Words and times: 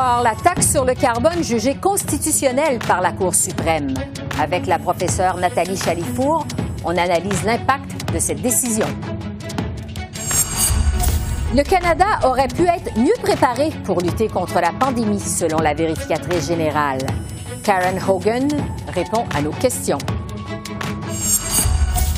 La 0.00 0.34
taxe 0.34 0.70
sur 0.70 0.84
le 0.84 0.94
carbone 0.94 1.42
jugée 1.42 1.74
constitutionnelle 1.74 2.78
par 2.78 3.02
la 3.02 3.12
Cour 3.12 3.34
suprême. 3.34 3.92
Avec 4.40 4.66
la 4.66 4.78
professeure 4.78 5.36
Nathalie 5.36 5.76
Chalifour, 5.76 6.46
on 6.84 6.96
analyse 6.96 7.44
l'impact 7.44 8.10
de 8.12 8.18
cette 8.18 8.40
décision. 8.40 8.86
Le 11.54 11.62
Canada 11.62 12.06
aurait 12.24 12.48
pu 12.48 12.62
être 12.62 12.96
mieux 12.96 13.12
préparé 13.22 13.70
pour 13.84 14.00
lutter 14.00 14.28
contre 14.28 14.60
la 14.60 14.72
pandémie, 14.72 15.20
selon 15.20 15.58
la 15.58 15.74
vérificatrice 15.74 16.48
générale. 16.48 17.00
Karen 17.62 18.00
Hogan 18.08 18.48
répond 18.94 19.24
à 19.34 19.42
nos 19.42 19.50
questions. 19.50 19.98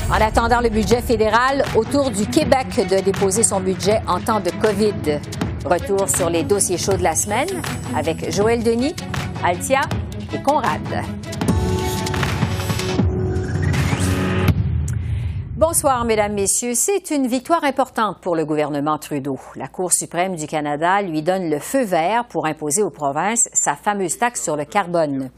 En 0.09 0.21
attendant 0.21 0.61
le 0.61 0.69
budget 0.69 1.01
fédéral, 1.01 1.65
autour 1.75 2.11
du 2.11 2.27
Québec 2.27 2.87
de 2.89 3.01
déposer 3.01 3.43
son 3.43 3.59
budget 3.59 4.01
en 4.07 4.19
temps 4.19 4.39
de 4.39 4.51
COVID. 4.51 5.19
Retour 5.65 6.09
sur 6.09 6.29
les 6.29 6.43
dossiers 6.43 6.77
chauds 6.77 6.97
de 6.97 7.03
la 7.03 7.15
semaine 7.15 7.47
avec 7.95 8.31
Joël 8.31 8.63
Denis, 8.63 8.95
Altia 9.43 9.81
et 10.33 10.41
Conrad. 10.41 10.81
Bonsoir, 15.73 16.05
Mesdames, 16.05 16.33
Messieurs. 16.33 16.75
C'est 16.75 17.09
une 17.09 17.25
victoire 17.25 17.63
importante 17.63 18.19
pour 18.21 18.35
le 18.35 18.45
gouvernement 18.45 18.99
Trudeau. 18.99 19.39
La 19.55 19.67
Cour 19.67 19.91
suprême 19.91 20.35
du 20.35 20.45
Canada 20.45 21.01
lui 21.01 21.23
donne 21.23 21.49
le 21.49 21.57
feu 21.57 21.81
vert 21.81 22.25
pour 22.25 22.45
imposer 22.45 22.83
aux 22.83 22.91
provinces 22.91 23.49
sa 23.53 23.75
fameuse 23.75 24.19
taxe 24.19 24.43
sur 24.43 24.55
le 24.55 24.65
carbone. 24.65 25.31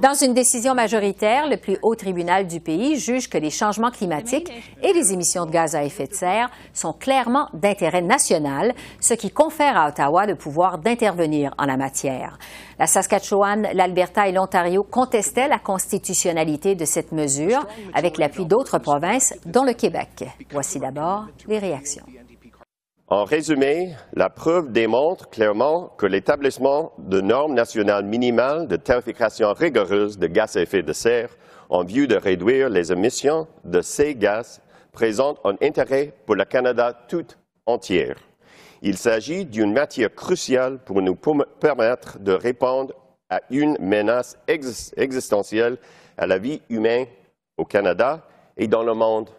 Dans 0.00 0.14
une 0.14 0.32
décision 0.32 0.74
majoritaire, 0.74 1.46
le 1.46 1.58
plus 1.58 1.76
haut 1.82 1.94
tribunal 1.94 2.46
du 2.46 2.58
pays 2.58 2.98
juge 2.98 3.28
que 3.28 3.36
les 3.36 3.50
changements 3.50 3.90
climatiques 3.90 4.50
et 4.82 4.94
les 4.94 5.12
émissions 5.12 5.44
de 5.44 5.50
gaz 5.50 5.76
à 5.76 5.84
effet 5.84 6.06
de 6.06 6.14
serre 6.14 6.50
sont 6.72 6.94
clairement 6.94 7.50
d'intérêt 7.52 8.00
national, 8.00 8.72
ce 8.98 9.12
qui 9.12 9.30
confère 9.30 9.76
à 9.76 9.90
Ottawa 9.90 10.24
le 10.24 10.36
pouvoir 10.36 10.78
d'intervenir 10.78 11.52
en 11.58 11.66
la 11.66 11.76
matière. 11.76 12.38
La 12.78 12.86
Saskatchewan, 12.86 13.68
l'Alberta 13.74 14.26
et 14.26 14.32
l'Ontario 14.32 14.84
contestaient 14.84 15.48
la 15.48 15.58
constitutionnalité 15.58 16.76
de 16.76 16.86
cette 16.86 17.12
mesure 17.12 17.66
avec 17.92 18.16
l'appui 18.16 18.46
d'autres 18.46 18.78
provinces, 18.78 19.34
dont 19.44 19.64
le 19.64 19.74
Voici 20.50 20.78
d'abord 20.78 21.26
les 21.46 21.58
réactions. 21.58 22.04
En 23.08 23.24
résumé, 23.24 23.94
la 24.14 24.30
preuve 24.30 24.72
démontre 24.72 25.28
clairement 25.28 25.88
que 25.98 26.06
l'établissement 26.06 26.92
de 26.98 27.20
normes 27.20 27.54
nationales 27.54 28.06
minimales 28.06 28.68
de 28.68 28.76
tarification 28.76 29.52
rigoureuse 29.52 30.18
de 30.18 30.26
gaz 30.28 30.56
à 30.56 30.62
effet 30.62 30.82
de 30.82 30.92
serre 30.92 31.36
en 31.68 31.84
vue 31.84 32.06
de 32.06 32.16
réduire 32.16 32.70
les 32.70 32.92
émissions 32.92 33.48
de 33.64 33.80
ces 33.80 34.14
gaz 34.14 34.62
présente 34.92 35.40
un 35.44 35.56
intérêt 35.60 36.14
pour 36.26 36.36
le 36.36 36.44
Canada 36.44 36.92
tout 37.08 37.26
entier. 37.66 38.14
Il 38.82 38.96
s'agit 38.96 39.44
d'une 39.44 39.72
matière 39.72 40.14
cruciale 40.14 40.78
pour 40.78 41.02
nous 41.02 41.16
permettre 41.60 42.18
de 42.18 42.32
répondre 42.32 42.94
à 43.30 43.40
une 43.50 43.76
menace 43.80 44.38
existentielle 44.46 45.78
à 46.16 46.26
la 46.26 46.38
vie 46.38 46.60
humaine 46.68 47.06
au 47.56 47.64
Canada 47.64 48.26
et 48.56 48.68
dans 48.68 48.82
le 48.82 48.94
monde 48.94 49.30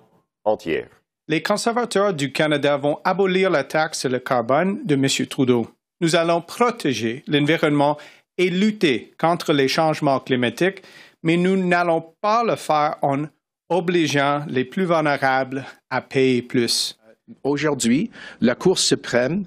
Les 1.27 1.41
conservateurs 1.41 2.13
du 2.13 2.33
Canada 2.33 2.75
vont 2.75 2.99
abolir 3.03 3.49
la 3.49 3.63
taxe 3.63 4.02
sur 4.02 4.09
le 4.09 4.19
carbone 4.19 4.86
de 4.86 4.95
M. 4.95 5.08
Trudeau. 5.27 5.67
Nous 6.02 6.15
allons 6.15 6.42
protéger 6.42 7.23
l'environnement 7.27 7.98
et 8.37 8.49
lutter 8.49 9.14
contre 9.17 9.54
les 9.54 9.70
changements 9.70 10.20
climatiques, 10.20 10.83
mais 11.21 11.37
nous 11.37 11.55
n'allons 11.55 12.04
pas 12.20 12.43
le 12.43 12.58
faire 12.58 12.98
en 13.02 13.26
obligeant 13.70 14.43
les 14.48 14.65
plus 14.65 14.86
vulnérables 14.86 15.65
à 15.89 16.02
payer 16.02 16.42
plus. 16.42 16.99
Aujourd'hui, 17.43 18.11
la 18.42 18.55
Cour 18.55 18.77
suprême 18.77 19.45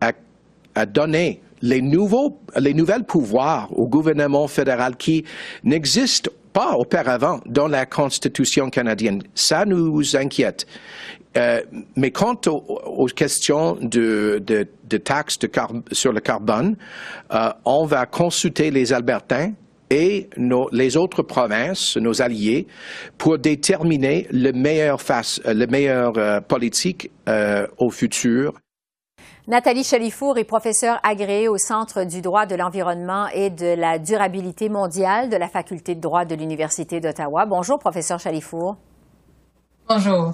a, 0.00 0.86
donné 0.86 1.40
les, 1.62 1.82
nouveaux, 1.82 2.38
les 2.56 2.74
nouvelles 2.74 3.04
pouvoirs 3.04 3.76
au 3.76 3.88
gouvernement 3.88 4.46
fédéral 4.46 4.96
qui 4.96 5.24
n'existent 5.64 6.30
pas 6.56 6.72
auparavant 6.72 7.40
dans 7.44 7.68
la 7.68 7.84
Constitution 7.84 8.70
canadienne. 8.70 9.22
Ça 9.34 9.66
nous 9.66 10.16
inquiète. 10.16 10.66
Euh, 11.36 11.60
mais 11.96 12.10
quant 12.10 12.40
aux, 12.46 13.06
questions 13.14 13.76
de, 13.82 14.42
de, 14.42 14.96
taxes 14.96 15.38
sur 15.92 16.14
le 16.14 16.20
carbone, 16.20 16.76
euh, 17.34 17.50
on 17.66 17.84
va 17.84 18.06
consulter 18.06 18.70
les 18.70 18.94
Albertains 18.94 19.52
et 19.90 20.30
les 20.72 20.96
autres 20.96 21.22
provinces, 21.22 21.98
nos 21.98 22.22
alliés, 22.22 22.66
pour 23.18 23.36
déterminer 23.36 24.26
le 24.30 24.52
meilleur, 24.52 25.02
face, 25.02 25.42
le 25.44 25.66
meilleur 25.66 26.14
euh, 26.16 26.40
politique 26.40 27.10
euh, 27.28 27.66
au 27.76 27.90
futur. 27.90 28.54
Nathalie 29.48 29.84
Chalifour 29.84 30.38
est 30.38 30.44
professeure 30.44 30.98
agréée 31.04 31.46
au 31.46 31.56
Centre 31.56 32.02
du 32.02 32.20
droit 32.20 32.46
de 32.46 32.56
l'environnement 32.56 33.28
et 33.28 33.48
de 33.48 33.76
la 33.76 34.00
durabilité 34.00 34.68
mondiale 34.68 35.30
de 35.30 35.36
la 35.36 35.46
Faculté 35.46 35.94
de 35.94 36.00
droit 36.00 36.24
de 36.24 36.34
l'Université 36.34 36.98
d'Ottawa. 36.98 37.46
Bonjour, 37.46 37.78
professeur 37.78 38.18
Chalifour. 38.18 38.76
Bonjour. 39.88 40.32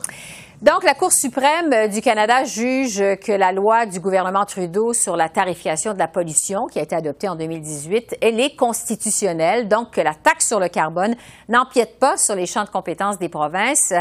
Donc, 0.62 0.84
la 0.84 0.94
Cour 0.94 1.10
suprême 1.10 1.72
euh, 1.72 1.88
du 1.88 2.00
Canada 2.00 2.44
juge 2.44 3.02
que 3.20 3.32
la 3.32 3.50
loi 3.50 3.84
du 3.84 3.98
gouvernement 3.98 4.44
Trudeau 4.44 4.92
sur 4.92 5.16
la 5.16 5.28
tarification 5.28 5.92
de 5.92 5.98
la 5.98 6.06
pollution, 6.06 6.66
qui 6.66 6.78
a 6.78 6.82
été 6.82 6.94
adoptée 6.94 7.28
en 7.28 7.34
2018, 7.34 8.18
elle 8.20 8.38
est 8.38 8.54
constitutionnelle, 8.54 9.66
donc 9.66 9.90
que 9.90 10.00
la 10.00 10.14
taxe 10.14 10.46
sur 10.46 10.60
le 10.60 10.68
carbone 10.68 11.16
n'empiète 11.48 11.98
pas 11.98 12.16
sur 12.16 12.36
les 12.36 12.46
champs 12.46 12.62
de 12.62 12.70
compétences 12.70 13.18
des 13.18 13.28
provinces. 13.28 13.92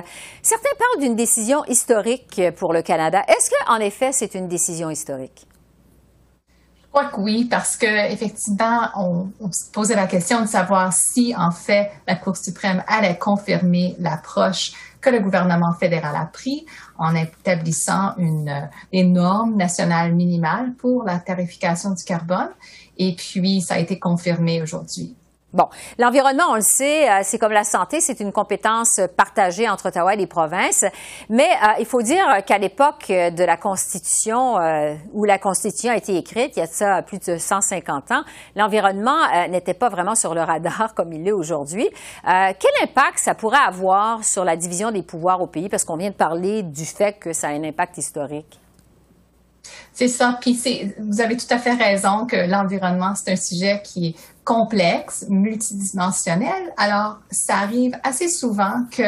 Certains 0.43 0.69
parlent 0.77 1.01
d'une 1.01 1.15
décision 1.15 1.65
historique 1.65 2.39
pour 2.57 2.73
le 2.73 2.83
Canada. 2.83 3.23
Est-ce 3.27 3.49
qu'en 3.49 3.77
effet, 3.77 4.11
c'est 4.11 4.35
une 4.35 4.47
décision 4.47 4.91
historique? 4.91 5.47
Je 6.83 6.87
crois 6.99 7.05
que 7.05 7.21
oui, 7.21 7.45
parce 7.45 7.75
que 7.75 8.11
effectivement, 8.11 8.89
on, 8.97 9.31
on, 9.39 9.51
se 9.51 9.71
posait 9.71 9.95
la 9.95 10.07
question 10.07 10.41
de 10.41 10.45
savoir 10.45 10.93
si, 10.93 11.33
en 11.35 11.49
fait, 11.49 11.89
la 12.05 12.15
Cour 12.15 12.37
suprême 12.37 12.83
allait 12.85 13.17
confirmer 13.17 13.95
l'approche 13.97 14.73
que 15.01 15.09
le 15.09 15.19
gouvernement 15.19 15.73
fédéral 15.73 16.15
a 16.15 16.25
pris 16.25 16.65
en 16.97 17.15
établissant 17.15 18.13
une, 18.17 18.69
des 18.93 19.03
normes 19.03 19.55
nationales 19.55 20.13
minimales 20.13 20.73
pour 20.75 21.03
la 21.03 21.19
tarification 21.19 21.91
du 21.91 22.03
carbone. 22.03 22.49
Et 22.97 23.15
puis, 23.15 23.61
ça 23.61 23.75
a 23.75 23.79
été 23.79 23.99
confirmé 23.99 24.61
aujourd'hui. 24.61 25.15
Bon, 25.53 25.67
l'environnement, 25.99 26.45
on 26.51 26.55
le 26.55 26.61
sait, 26.61 27.09
euh, 27.09 27.19
c'est 27.23 27.37
comme 27.37 27.51
la 27.51 27.65
santé, 27.65 27.99
c'est 27.99 28.21
une 28.21 28.31
compétence 28.31 29.01
partagée 29.17 29.67
entre 29.67 29.87
Ottawa 29.89 30.13
et 30.13 30.17
les 30.17 30.27
provinces. 30.27 30.85
Mais 31.29 31.43
euh, 31.43 31.67
il 31.79 31.85
faut 31.85 32.01
dire 32.01 32.25
qu'à 32.45 32.57
l'époque 32.57 33.07
de 33.09 33.43
la 33.43 33.57
Constitution, 33.57 34.57
euh, 34.57 34.95
où 35.11 35.25
la 35.25 35.37
Constitution 35.37 35.91
a 35.91 35.97
été 35.97 36.15
écrite, 36.15 36.53
il 36.55 36.59
y 36.59 36.63
a 36.63 36.67
ça 36.67 37.01
plus 37.01 37.19
de 37.19 37.37
150 37.37 38.11
ans, 38.11 38.23
l'environnement 38.55 39.17
n'était 39.49 39.73
pas 39.73 39.89
vraiment 39.89 40.15
sur 40.15 40.33
le 40.33 40.41
radar 40.41 40.93
comme 40.95 41.11
il 41.11 41.23
l'est 41.23 41.33
aujourd'hui. 41.33 41.89
quel 42.23 42.71
impact 42.83 43.17
ça 43.17 43.35
pourrait 43.35 43.57
avoir 43.65 44.23
sur 44.23 44.45
la 44.45 44.55
division 44.55 44.91
des 44.91 45.03
pouvoirs 45.03 45.41
au 45.41 45.47
pays? 45.47 45.67
Parce 45.67 45.83
qu'on 45.83 45.97
vient 45.97 46.11
de 46.11 46.15
parler 46.15 46.63
du 46.63 46.85
fait 46.85 47.19
que 47.19 47.33
ça 47.33 47.47
a 47.47 47.51
un 47.51 47.63
impact 47.63 47.97
historique. 47.97 48.61
C'est 49.93 50.07
ça. 50.07 50.37
Puis 50.39 50.59
vous 50.99 51.21
avez 51.21 51.37
tout 51.37 51.45
à 51.49 51.57
fait 51.57 51.73
raison 51.73 52.25
que 52.25 52.49
l'environnement, 52.49 53.13
c'est 53.15 53.33
un 53.33 53.35
sujet 53.35 53.81
qui 53.83 54.15
complexe, 54.43 55.25
multidimensionnel. 55.29 56.73
Alors, 56.77 57.19
ça 57.29 57.57
arrive 57.57 57.97
assez 58.03 58.27
souvent 58.27 58.85
que 58.91 59.03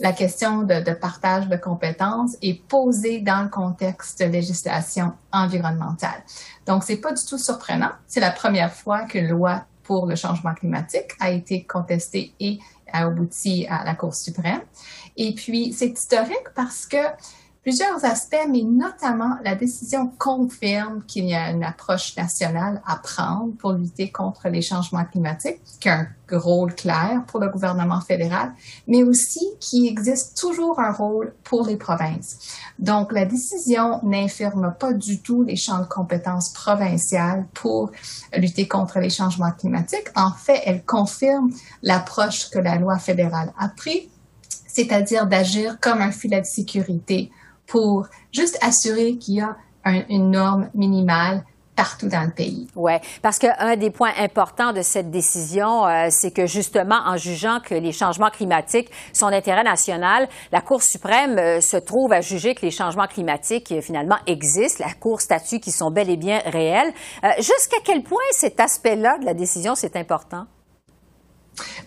la 0.00 0.12
question 0.12 0.62
de, 0.62 0.92
partage 0.94 1.48
de 1.48 1.56
compétences 1.56 2.36
est 2.42 2.62
posée 2.68 3.20
dans 3.20 3.42
le 3.42 3.48
contexte 3.48 4.20
de 4.20 4.26
législation 4.26 5.12
environnementale. 5.32 6.22
Donc, 6.66 6.84
c'est 6.84 6.96
pas 6.96 7.12
du 7.12 7.24
tout 7.24 7.38
surprenant. 7.38 7.90
C'est 8.06 8.20
la 8.20 8.30
première 8.30 8.72
fois 8.72 9.02
qu'une 9.02 9.28
loi 9.28 9.64
pour 9.82 10.06
le 10.06 10.16
changement 10.16 10.54
climatique 10.54 11.12
a 11.20 11.30
été 11.30 11.64
contestée 11.64 12.34
et 12.40 12.58
a 12.92 13.06
abouti 13.06 13.66
à 13.68 13.84
la 13.84 13.94
Cour 13.94 14.14
suprême. 14.14 14.60
Et 15.16 15.34
puis, 15.34 15.72
c'est 15.72 15.88
historique 15.88 16.48
parce 16.54 16.86
que 16.86 16.96
plusieurs 17.68 18.02
aspects, 18.06 18.48
mais 18.48 18.62
notamment 18.62 19.36
la 19.44 19.54
décision 19.54 20.10
confirme 20.16 21.02
qu'il 21.06 21.26
y 21.26 21.34
a 21.34 21.50
une 21.50 21.62
approche 21.62 22.16
nationale 22.16 22.80
à 22.86 22.96
prendre 22.96 23.54
pour 23.58 23.72
lutter 23.72 24.10
contre 24.10 24.48
les 24.48 24.62
changements 24.62 25.04
climatiques, 25.04 25.60
qui 25.78 25.90
a 25.90 26.06
un 26.30 26.38
rôle 26.38 26.74
clair 26.74 27.24
pour 27.26 27.40
le 27.40 27.50
gouvernement 27.50 28.00
fédéral, 28.00 28.54
mais 28.86 29.02
aussi 29.02 29.46
qu'il 29.60 29.86
existe 29.86 30.38
toujours 30.38 30.80
un 30.80 30.92
rôle 30.92 31.34
pour 31.44 31.66
les 31.66 31.76
provinces. 31.76 32.38
Donc, 32.78 33.12
la 33.12 33.26
décision 33.26 34.00
n'infirme 34.02 34.74
pas 34.80 34.94
du 34.94 35.20
tout 35.20 35.42
les 35.42 35.56
champs 35.56 35.80
de 35.80 35.88
compétences 35.88 36.48
provinciales 36.54 37.46
pour 37.52 37.90
lutter 38.34 38.66
contre 38.66 38.98
les 38.98 39.10
changements 39.10 39.52
climatiques. 39.52 40.08
En 40.16 40.32
fait, 40.32 40.62
elle 40.64 40.86
confirme 40.86 41.50
l'approche 41.82 42.48
que 42.48 42.60
la 42.60 42.76
loi 42.76 42.98
fédérale 42.98 43.52
a 43.58 43.68
prise 43.68 44.08
c'est-à-dire 44.78 45.26
d'agir 45.26 45.80
comme 45.80 46.00
un 46.00 46.12
filet 46.12 46.40
de 46.40 46.46
sécurité 46.46 47.32
pour 47.68 48.06
juste 48.32 48.58
assurer 48.62 49.16
qu'il 49.18 49.36
y 49.36 49.40
a 49.40 49.56
une 50.08 50.30
norme 50.30 50.68
minimale 50.74 51.44
partout 51.78 52.08
dans 52.08 52.24
le 52.24 52.32
pays. 52.32 52.66
Oui, 52.74 52.94
parce 53.22 53.38
qu'un 53.38 53.76
des 53.76 53.90
points 53.90 54.10
importants 54.18 54.72
de 54.72 54.82
cette 54.82 55.12
décision, 55.12 55.86
euh, 55.86 56.08
c'est 56.10 56.32
que 56.32 56.44
justement, 56.44 56.98
en 57.06 57.16
jugeant 57.16 57.60
que 57.60 57.74
les 57.76 57.92
changements 57.92 58.30
climatiques 58.30 58.90
sont 59.12 59.30
d'intérêt 59.30 59.62
national, 59.62 60.28
la 60.50 60.60
Cour 60.60 60.82
suprême 60.82 61.38
euh, 61.38 61.60
se 61.60 61.76
trouve 61.76 62.12
à 62.12 62.20
juger 62.20 62.56
que 62.56 62.62
les 62.62 62.72
changements 62.72 63.06
climatiques 63.06 63.70
euh, 63.70 63.80
finalement 63.80 64.18
existent. 64.26 64.84
La 64.84 64.92
Cour 64.92 65.20
statue 65.20 65.60
qu'ils 65.60 65.72
sont 65.72 65.92
bel 65.92 66.10
et 66.10 66.16
bien 66.16 66.40
réels. 66.46 66.92
Jusqu'à 67.36 67.78
quel 67.84 68.02
point 68.02 68.18
cet 68.32 68.58
aspect-là 68.58 69.18
de 69.18 69.24
la 69.24 69.34
décision, 69.34 69.76
c'est 69.76 69.94
important? 69.94 70.46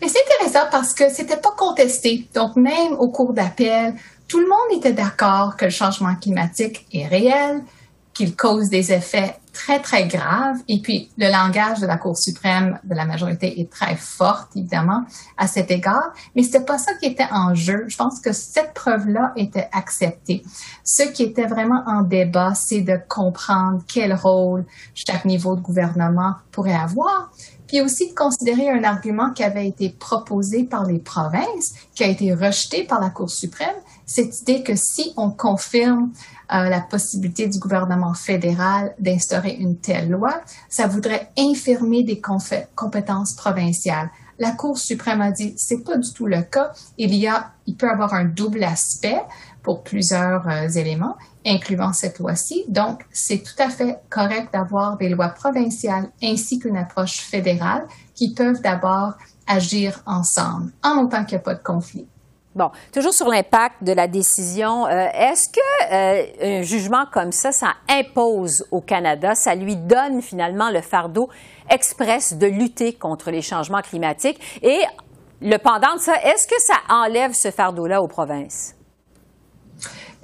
Mais 0.01 0.07
c'est 0.07 0.19
intéressant 0.25 0.67
parce 0.71 0.93
que 0.93 1.09
c'était 1.09 1.37
pas 1.37 1.51
contesté. 1.57 2.27
Donc, 2.33 2.55
même 2.55 2.93
au 2.99 3.09
cours 3.09 3.33
d'appel, 3.33 3.95
tout 4.31 4.39
le 4.39 4.47
monde 4.47 4.77
était 4.77 4.93
d'accord 4.93 5.57
que 5.57 5.65
le 5.65 5.71
changement 5.71 6.15
climatique 6.15 6.87
est 6.93 7.05
réel, 7.05 7.65
qu'il 8.13 8.33
cause 8.33 8.69
des 8.69 8.93
effets 8.93 9.35
très, 9.51 9.81
très 9.81 10.07
graves. 10.07 10.55
Et 10.69 10.79
puis, 10.81 11.11
le 11.17 11.29
langage 11.29 11.81
de 11.81 11.85
la 11.85 11.97
Cour 11.97 12.17
suprême 12.17 12.79
de 12.85 12.95
la 12.95 13.03
majorité 13.03 13.59
est 13.59 13.69
très 13.69 13.97
fort, 13.97 14.47
évidemment, 14.55 15.03
à 15.37 15.47
cet 15.47 15.69
égard. 15.69 16.13
Mais 16.33 16.43
c'était 16.43 16.63
pas 16.63 16.77
ça 16.77 16.93
qui 16.93 17.07
était 17.07 17.27
en 17.29 17.55
jeu. 17.55 17.83
Je 17.89 17.97
pense 17.97 18.21
que 18.21 18.31
cette 18.31 18.73
preuve-là 18.73 19.33
était 19.35 19.67
acceptée. 19.73 20.43
Ce 20.85 21.03
qui 21.03 21.23
était 21.23 21.47
vraiment 21.47 21.83
en 21.85 22.01
débat, 22.01 22.53
c'est 22.53 22.81
de 22.81 22.97
comprendre 23.09 23.81
quel 23.85 24.13
rôle 24.13 24.63
chaque 24.93 25.25
niveau 25.25 25.57
de 25.57 25.61
gouvernement 25.61 26.35
pourrait 26.53 26.73
avoir 26.73 27.31
puis 27.71 27.79
aussi 27.79 28.09
de 28.09 28.13
considérer 28.13 28.69
un 28.69 28.83
argument 28.83 29.31
qui 29.31 29.45
avait 29.45 29.65
été 29.65 29.91
proposé 29.91 30.65
par 30.65 30.85
les 30.85 30.99
provinces, 30.99 31.73
qui 31.95 32.03
a 32.03 32.07
été 32.07 32.33
rejeté 32.33 32.83
par 32.83 32.99
la 32.99 33.09
Cour 33.09 33.29
suprême, 33.29 33.77
cette 34.13 34.41
idée 34.41 34.61
que 34.61 34.75
si 34.75 35.13
on 35.15 35.31
confirme 35.31 36.11
euh, 36.53 36.67
la 36.67 36.81
possibilité 36.81 37.47
du 37.47 37.59
gouvernement 37.59 38.13
fédéral 38.13 38.93
d'instaurer 38.99 39.53
une 39.53 39.77
telle 39.77 40.09
loi, 40.09 40.41
ça 40.67 40.85
voudrait 40.85 41.31
infirmer 41.37 42.03
des 42.03 42.21
compétences 42.75 43.33
provinciales. 43.33 44.09
La 44.37 44.51
Cour 44.51 44.77
suprême 44.77 45.21
a 45.21 45.31
dit 45.31 45.53
c'est 45.55 45.83
pas 45.83 45.97
du 45.97 46.11
tout 46.11 46.25
le 46.25 46.41
cas. 46.41 46.73
Il 46.97 47.13
y 47.13 47.29
peut 47.77 47.89
avoir 47.89 48.13
un 48.13 48.25
double 48.25 48.65
aspect 48.65 49.21
pour 49.63 49.81
plusieurs 49.81 50.45
euh, 50.49 50.67
éléments, 50.67 51.15
incluant 51.45 51.93
cette 51.93 52.19
loi-ci. 52.19 52.65
Donc, 52.67 53.05
c'est 53.13 53.43
tout 53.43 53.63
à 53.63 53.69
fait 53.69 53.99
correct 54.09 54.49
d'avoir 54.51 54.97
des 54.97 55.07
lois 55.07 55.29
provinciales 55.29 56.09
ainsi 56.21 56.59
qu'une 56.59 56.75
approche 56.75 57.19
fédérale 57.19 57.85
qui 58.13 58.33
peuvent 58.33 58.61
d'abord 58.61 59.13
agir 59.47 60.01
ensemble, 60.05 60.73
en 60.83 61.03
autant 61.03 61.23
qu'il 61.23 61.37
n'y 61.37 61.41
a 61.41 61.45
pas 61.45 61.55
de 61.55 61.63
conflit. 61.63 62.07
Bon, 62.53 62.69
toujours 62.91 63.13
sur 63.13 63.29
l'impact 63.29 63.81
de 63.81 63.93
la 63.93 64.07
décision, 64.07 64.85
euh, 64.85 65.07
est-ce 65.13 65.47
que 65.47 65.93
euh, 65.93 66.59
un 66.59 66.61
jugement 66.63 67.05
comme 67.09 67.31
ça, 67.31 67.53
ça 67.53 67.75
impose 67.89 68.65
au 68.71 68.81
Canada, 68.81 69.35
ça 69.35 69.55
lui 69.55 69.77
donne 69.77 70.21
finalement 70.21 70.69
le 70.69 70.81
fardeau 70.81 71.29
express 71.69 72.33
de 72.33 72.47
lutter 72.47 72.91
contre 72.91 73.31
les 73.31 73.41
changements 73.41 73.81
climatiques? 73.81 74.37
Et 74.61 74.81
le 75.41 75.57
pendant 75.59 75.95
de 75.95 75.99
ça, 75.99 76.15
est-ce 76.23 76.45
que 76.45 76.59
ça 76.59 76.75
enlève 76.89 77.31
ce 77.31 77.51
fardeau-là 77.51 78.01
aux 78.01 78.09
provinces? 78.09 78.75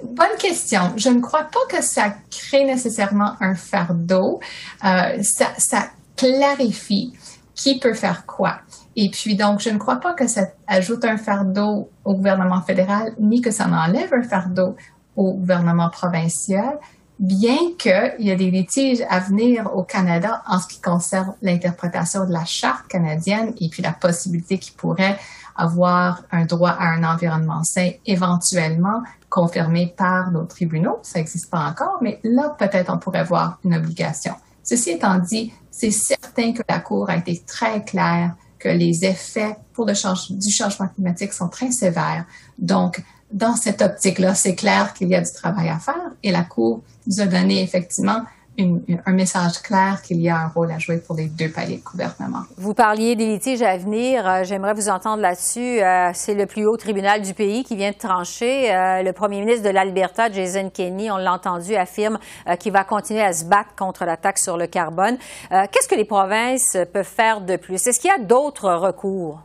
Bonne 0.02 0.36
question. 0.38 0.80
Je 0.96 1.08
ne 1.08 1.20
crois 1.20 1.44
pas 1.44 1.64
que 1.70 1.82
ça 1.82 2.14
crée 2.30 2.64
nécessairement 2.64 3.32
un 3.40 3.54
fardeau. 3.54 4.38
Euh, 4.84 5.22
ça, 5.22 5.46
ça 5.56 5.88
clarifie 6.14 7.14
qui 7.54 7.80
peut 7.80 7.94
faire 7.94 8.26
quoi. 8.26 8.60
Et 9.00 9.10
puis, 9.10 9.36
donc, 9.36 9.60
je 9.60 9.70
ne 9.70 9.78
crois 9.78 10.00
pas 10.00 10.12
que 10.12 10.26
ça 10.26 10.48
ajoute 10.66 11.04
un 11.04 11.16
fardeau 11.16 11.88
au 12.04 12.14
gouvernement 12.14 12.62
fédéral, 12.62 13.12
ni 13.20 13.40
que 13.40 13.52
ça 13.52 13.68
enlève 13.68 14.12
un 14.12 14.24
fardeau 14.24 14.74
au 15.14 15.34
gouvernement 15.34 15.88
provincial, 15.88 16.80
bien 17.20 17.58
qu'il 17.78 18.16
y 18.18 18.30
ait 18.30 18.36
des 18.36 18.50
litiges 18.50 19.04
à 19.08 19.20
venir 19.20 19.70
au 19.72 19.84
Canada 19.84 20.42
en 20.48 20.58
ce 20.58 20.66
qui 20.66 20.80
concerne 20.80 21.32
l'interprétation 21.42 22.26
de 22.26 22.32
la 22.32 22.44
charte 22.44 22.88
canadienne 22.88 23.54
et 23.60 23.68
puis 23.68 23.84
la 23.84 23.92
possibilité 23.92 24.58
qu'il 24.58 24.74
pourrait 24.74 25.16
avoir 25.54 26.24
un 26.32 26.44
droit 26.44 26.70
à 26.70 26.88
un 26.88 27.04
environnement 27.04 27.62
sain 27.62 27.90
éventuellement 28.04 29.04
confirmé 29.30 29.94
par 29.96 30.32
nos 30.32 30.44
tribunaux. 30.44 30.98
Ça 31.02 31.20
n'existe 31.20 31.52
pas 31.52 31.60
encore, 31.60 31.98
mais 32.02 32.18
là, 32.24 32.56
peut-être 32.58 32.92
on 32.92 32.98
pourrait 32.98 33.22
voir 33.22 33.60
une 33.64 33.76
obligation. 33.76 34.34
Ceci 34.64 34.90
étant 34.90 35.18
dit, 35.18 35.52
c'est 35.70 35.92
certain 35.92 36.52
que 36.52 36.62
la 36.68 36.80
Cour 36.80 37.10
a 37.10 37.16
été 37.16 37.44
très 37.46 37.84
claire 37.84 38.34
que 38.58 38.68
les 38.68 39.04
effets 39.04 39.56
pour 39.72 39.86
le 39.86 39.92
du 40.30 40.50
changement 40.50 40.88
climatique 40.88 41.32
sont 41.32 41.48
très 41.48 41.70
sévères. 41.70 42.24
Donc, 42.58 43.02
dans 43.32 43.56
cette 43.56 43.82
optique-là, 43.82 44.34
c'est 44.34 44.54
clair 44.54 44.94
qu'il 44.94 45.08
y 45.08 45.14
a 45.14 45.20
du 45.20 45.30
travail 45.32 45.68
à 45.68 45.78
faire 45.78 46.12
et 46.22 46.30
la 46.30 46.44
Cour 46.44 46.82
nous 47.06 47.20
a 47.20 47.26
donné 47.26 47.62
effectivement 47.62 48.22
un 48.58 49.12
message 49.12 49.62
clair 49.62 50.02
qu'il 50.02 50.20
y 50.20 50.28
a 50.28 50.36
un 50.36 50.48
rôle 50.48 50.70
à 50.72 50.78
jouer 50.78 50.98
pour 50.98 51.14
les 51.14 51.26
deux 51.26 51.48
paliers 51.48 51.76
de 51.76 51.82
gouvernement. 51.82 52.42
Vous 52.56 52.74
parliez 52.74 53.14
des 53.14 53.26
litiges 53.26 53.62
à 53.62 53.76
venir. 53.76 54.26
Euh, 54.26 54.44
j'aimerais 54.44 54.74
vous 54.74 54.88
entendre 54.88 55.22
là-dessus. 55.22 55.80
Euh, 55.80 56.10
c'est 56.12 56.34
le 56.34 56.46
plus 56.46 56.66
haut 56.66 56.76
tribunal 56.76 57.22
du 57.22 57.34
pays 57.34 57.62
qui 57.62 57.76
vient 57.76 57.92
de 57.92 57.96
trancher. 57.96 58.74
Euh, 58.74 59.02
le 59.02 59.12
premier 59.12 59.40
ministre 59.40 59.62
de 59.62 59.70
l'Alberta, 59.70 60.30
Jason 60.30 60.70
Kenney, 60.70 61.10
on 61.10 61.18
l'a 61.18 61.32
entendu, 61.32 61.76
affirme 61.76 62.18
qu'il 62.58 62.72
va 62.72 62.82
continuer 62.84 63.22
à 63.22 63.32
se 63.32 63.44
battre 63.44 63.74
contre 63.76 64.04
la 64.04 64.16
taxe 64.16 64.42
sur 64.42 64.56
le 64.56 64.66
carbone. 64.66 65.16
Qu'est-ce 65.50 65.88
que 65.88 65.94
les 65.94 66.04
provinces 66.04 66.76
peuvent 66.92 67.04
faire 67.04 67.40
de 67.40 67.56
plus? 67.56 67.86
Est-ce 67.86 68.00
qu'il 68.00 68.10
y 68.10 68.12
a 68.12 68.24
d'autres 68.24 68.72
recours? 68.72 69.42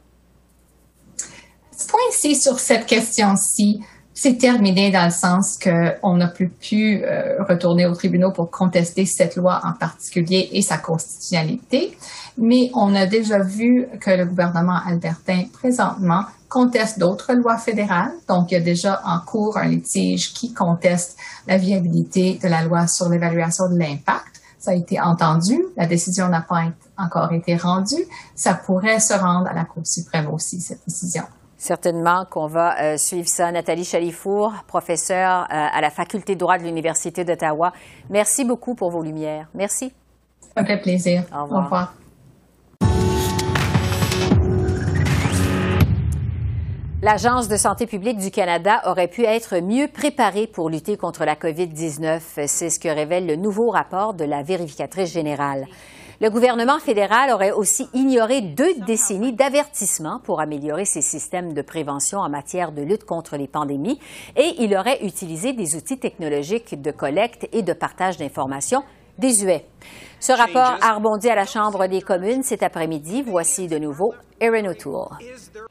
Ce 1.75 1.87
point-ci 1.87 2.35
sur 2.35 2.59
cette 2.59 2.85
question-ci, 2.85 3.81
c'est 4.13 4.37
terminé 4.37 4.91
dans 4.91 5.05
le 5.05 5.11
sens 5.11 5.57
qu'on 5.57 6.17
n'a 6.17 6.27
plus 6.27 6.49
pu 6.49 7.03
euh, 7.03 7.43
retourner 7.43 7.87
aux 7.87 7.95
tribunaux 7.95 8.31
pour 8.31 8.51
contester 8.51 9.05
cette 9.05 9.35
loi 9.35 9.59
en 9.63 9.73
particulier 9.73 10.49
et 10.51 10.61
sa 10.61 10.77
constitutionnalité. 10.77 11.97
Mais 12.37 12.69
on 12.75 12.93
a 12.95 13.05
déjà 13.05 13.39
vu 13.39 13.87
que 13.99 14.11
le 14.11 14.25
gouvernement 14.25 14.79
albertain, 14.85 15.45
présentement, 15.51 16.25
conteste 16.47 16.99
d'autres 16.99 17.33
lois 17.33 17.57
fédérales. 17.57 18.11
Donc, 18.27 18.51
il 18.51 18.53
y 18.55 18.57
a 18.57 18.61
déjà 18.61 19.01
en 19.05 19.19
cours 19.19 19.57
un 19.57 19.65
litige 19.65 20.33
qui 20.33 20.53
conteste 20.53 21.17
la 21.47 21.57
viabilité 21.57 22.39
de 22.41 22.47
la 22.47 22.63
loi 22.63 22.85
sur 22.87 23.09
l'évaluation 23.09 23.69
de 23.69 23.77
l'impact. 23.77 24.41
Ça 24.59 24.71
a 24.71 24.75
été 24.75 25.01
entendu. 25.01 25.59
La 25.75 25.87
décision 25.87 26.29
n'a 26.29 26.41
pas 26.41 26.65
encore 26.97 27.33
été 27.33 27.57
rendue. 27.57 28.05
Ça 28.35 28.53
pourrait 28.53 28.99
se 28.99 29.13
rendre 29.13 29.47
à 29.47 29.53
la 29.53 29.65
Cour 29.65 29.85
suprême 29.85 30.29
aussi, 30.29 30.61
cette 30.61 30.81
décision. 30.87 31.23
Certainement 31.63 32.25
qu'on 32.29 32.47
va 32.47 32.75
euh, 32.81 32.97
suivre 32.97 33.29
ça. 33.29 33.49
Nathalie 33.49 33.85
Chalifour, 33.85 34.51
professeure 34.67 35.43
euh, 35.43 35.45
à 35.49 35.79
la 35.79 35.89
Faculté 35.91 36.35
de 36.35 36.39
droit 36.41 36.57
de 36.57 36.63
l'Université 36.63 37.23
d'Ottawa. 37.23 37.71
Merci 38.09 38.43
beaucoup 38.43 38.75
pour 38.75 38.91
vos 38.91 39.01
lumières. 39.01 39.47
Merci. 39.53 39.93
Ça 40.57 40.65
fait 40.65 40.81
plaisir. 40.81 41.23
Au 41.33 41.43
revoir. 41.43 41.61
Au 41.61 41.63
revoir. 41.63 41.93
L'Agence 47.01 47.47
de 47.47 47.55
santé 47.55 47.87
publique 47.87 48.17
du 48.17 48.29
Canada 48.29 48.81
aurait 48.85 49.07
pu 49.07 49.23
être 49.23 49.61
mieux 49.61 49.87
préparée 49.87 50.47
pour 50.47 50.69
lutter 50.69 50.97
contre 50.97 51.23
la 51.23 51.35
COVID-19. 51.35 52.45
C'est 52.45 52.69
ce 52.69 52.77
que 52.77 52.89
révèle 52.89 53.25
le 53.25 53.37
nouveau 53.37 53.69
rapport 53.69 54.13
de 54.13 54.25
la 54.25 54.43
vérificatrice 54.43 55.13
générale. 55.13 55.63
Le 56.23 56.29
gouvernement 56.29 56.79
fédéral 56.79 57.31
aurait 57.31 57.51
aussi 57.51 57.89
ignoré 57.93 58.39
deux 58.39 58.75
décennies 58.87 59.33
d'avertissement 59.33 60.21
pour 60.23 60.39
améliorer 60.39 60.85
ses 60.85 61.01
systèmes 61.01 61.51
de 61.51 61.61
prévention 61.61 62.19
en 62.19 62.29
matière 62.29 62.71
de 62.71 62.81
lutte 62.81 63.03
contre 63.03 63.35
les 63.35 63.49
pandémies 63.49 63.99
et 64.37 64.53
il 64.59 64.73
aurait 64.73 65.03
utilisé 65.03 65.51
des 65.51 65.75
outils 65.75 65.99
technologiques 65.99 66.81
de 66.81 66.91
collecte 66.91 67.49
et 67.51 67.61
de 67.61 67.73
partage 67.73 68.15
d'informations 68.15 68.83
désuets. 69.17 69.65
Ce 70.21 70.31
rapport 70.31 70.77
a 70.81 70.93
rebondi 70.93 71.27
à 71.27 71.35
la 71.35 71.45
Chambre 71.45 71.87
des 71.87 72.01
communes 72.01 72.43
cet 72.43 72.63
après-midi. 72.63 73.21
Voici 73.27 73.67
de 73.67 73.77
nouveau 73.77 74.13
Erin 74.39 74.63
O'Toole. 74.71 75.17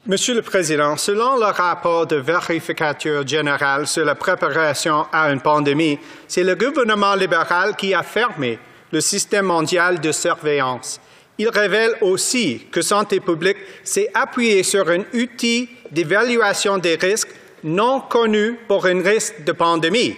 Monsieur 0.07 0.35
le 0.35 0.43
Président, 0.43 0.99
selon 0.99 1.37
le 1.37 1.51
rapport 1.51 2.07
de 2.07 2.17
vérificateur 2.17 3.27
général 3.27 3.87
sur 3.87 4.05
la 4.05 4.17
préparation 4.17 5.07
à 5.15 5.33
une 5.33 5.41
pandémie, 5.41 5.99
c'est 6.29 6.45
le 6.45 6.57
gouvernement 6.57 7.15
libéral 7.15 7.75
qui 7.75 7.95
a 7.95 8.03
fermé 8.03 8.59
le 8.93 9.01
système 9.01 9.47
mondial 9.47 10.01
de 10.01 10.13
surveillance. 10.13 11.01
Il 11.39 11.49
révèle 11.49 11.97
aussi 12.03 12.67
que 12.71 12.83
Santé 12.83 13.19
publique 13.19 13.57
s'est 13.83 14.11
appuyée 14.15 14.63
sur 14.63 14.89
un 14.89 15.03
outil 15.15 15.69
d'évaluation 15.91 16.79
des 16.79 16.95
risques 16.95 17.35
non 17.65 18.01
connu 18.01 18.59
pour 18.69 18.87
un 18.87 19.03
risque 19.03 19.43
de 19.45 19.53
pandémie. 19.53 20.15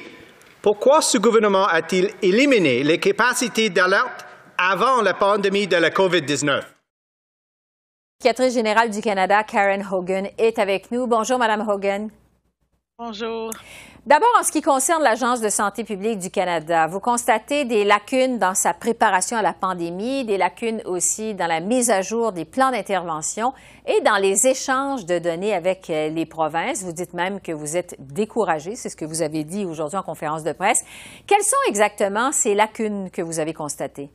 Pourquoi 0.61 1.03
ce 1.03 1.19
gouvernement 1.19 1.67
a-t-il 1.67 2.11
éliminé 2.23 2.83
les 2.83 2.99
capacités 2.99 3.71
d'alerte 3.71 4.25
avant 4.59 5.03
la 5.03 5.15
pandémie 5.15 5.67
de 5.67 5.77
la 5.77 5.91
COVID-19? 5.91 6.63
Psychiatrice 8.19 8.55
générale 8.55 8.91
du 8.91 9.01
Canada, 9.03 9.45
Karen 9.45 9.87
Hogan, 9.91 10.29
est 10.39 10.59
avec 10.59 10.91
nous. 10.91 11.07
Bonjour, 11.07 11.39
Madame 11.39 11.69
Hogan. 11.69 12.11
Bonjour. 12.97 13.51
D'abord, 14.07 14.29
en 14.39 14.45
ce 14.45 14.53
qui 14.53 14.63
concerne 14.63 15.03
l'Agence 15.03 15.41
de 15.41 15.49
santé 15.49 15.83
publique 15.83 16.21
du 16.21 16.31
Canada, 16.31 16.87
vous 16.87 17.01
constatez 17.01 17.65
des 17.65 17.83
lacunes 17.83 18.39
dans 18.39 18.55
sa 18.55 18.73
préparation 18.73 19.37
à 19.37 19.43
la 19.43 19.53
pandémie, 19.53 20.25
des 20.25 20.39
lacunes 20.39 20.81
aussi 20.85 21.35
dans 21.35 21.49
la 21.49 21.59
mise 21.59 21.91
à 21.91 22.03
jour 22.03 22.31
des 22.31 22.45
plans 22.45 22.71
d'intervention 22.71 23.53
et 23.85 24.01
dans 24.03 24.17
les 24.19 24.47
échanges 24.47 25.07
de 25.07 25.19
données 25.19 25.55
avec 25.55 25.91
euh, 25.91 26.09
les 26.09 26.25
provinces. 26.25 26.85
Vous 26.85 26.93
dites 26.93 27.15
même 27.15 27.41
que 27.41 27.51
vous 27.51 27.77
êtes 27.77 27.97
découragé, 27.99 28.77
c'est 28.77 28.91
ce 28.91 28.97
que 28.97 29.05
vous 29.05 29.23
avez 29.23 29.43
dit 29.43 29.65
aujourd'hui 29.65 29.99
en 29.99 30.05
conférence 30.05 30.45
de 30.45 30.53
presse. 30.53 30.85
Quelles 31.27 31.43
sont 31.43 31.57
exactement 31.67 32.31
ces 32.31 32.55
lacunes 32.55 33.11
que 33.11 33.23
vous 33.23 33.41
avez 33.41 33.55
constatées? 33.55 34.09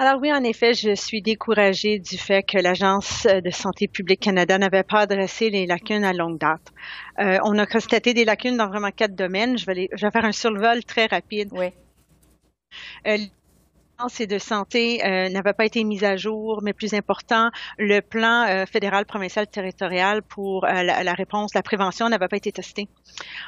Alors 0.00 0.18
oui, 0.18 0.32
en 0.32 0.42
effet, 0.44 0.72
je 0.72 0.94
suis 0.94 1.20
découragée 1.20 1.98
du 1.98 2.16
fait 2.16 2.42
que 2.42 2.56
l'Agence 2.56 3.26
de 3.26 3.50
santé 3.50 3.86
publique 3.86 4.20
Canada 4.20 4.56
n'avait 4.56 4.82
pas 4.82 5.00
adressé 5.00 5.50
les 5.50 5.66
lacunes 5.66 6.04
à 6.04 6.14
longue 6.14 6.38
date. 6.38 6.72
Euh, 7.18 7.36
on 7.44 7.58
a 7.58 7.66
constaté 7.66 8.14
des 8.14 8.24
lacunes 8.24 8.56
dans 8.56 8.68
vraiment 8.68 8.92
quatre 8.92 9.14
domaines. 9.14 9.58
Je 9.58 9.66
vais, 9.66 9.90
je 9.92 10.06
vais 10.06 10.10
faire 10.10 10.24
un 10.24 10.32
survol 10.32 10.82
très 10.84 11.04
rapide. 11.04 11.50
Oui. 11.52 11.66
Euh, 13.06 13.18
et 14.18 14.26
de 14.26 14.38
santé 14.38 15.04
euh, 15.04 15.28
n'avait 15.28 15.52
pas 15.52 15.64
été 15.66 15.84
mise 15.84 16.04
à 16.04 16.16
jour, 16.16 16.60
mais 16.62 16.72
plus 16.72 16.94
important, 16.94 17.50
le 17.78 18.00
plan 18.00 18.46
euh, 18.48 18.64
fédéral, 18.66 19.04
provincial, 19.04 19.46
territorial 19.46 20.22
pour 20.22 20.64
euh, 20.64 20.82
la, 20.82 21.02
la, 21.02 21.12
réponse, 21.12 21.54
la 21.54 21.62
prévention 21.62 22.08
n'avait 22.08 22.28
pas 22.28 22.36
été 22.36 22.50
testé. 22.52 22.88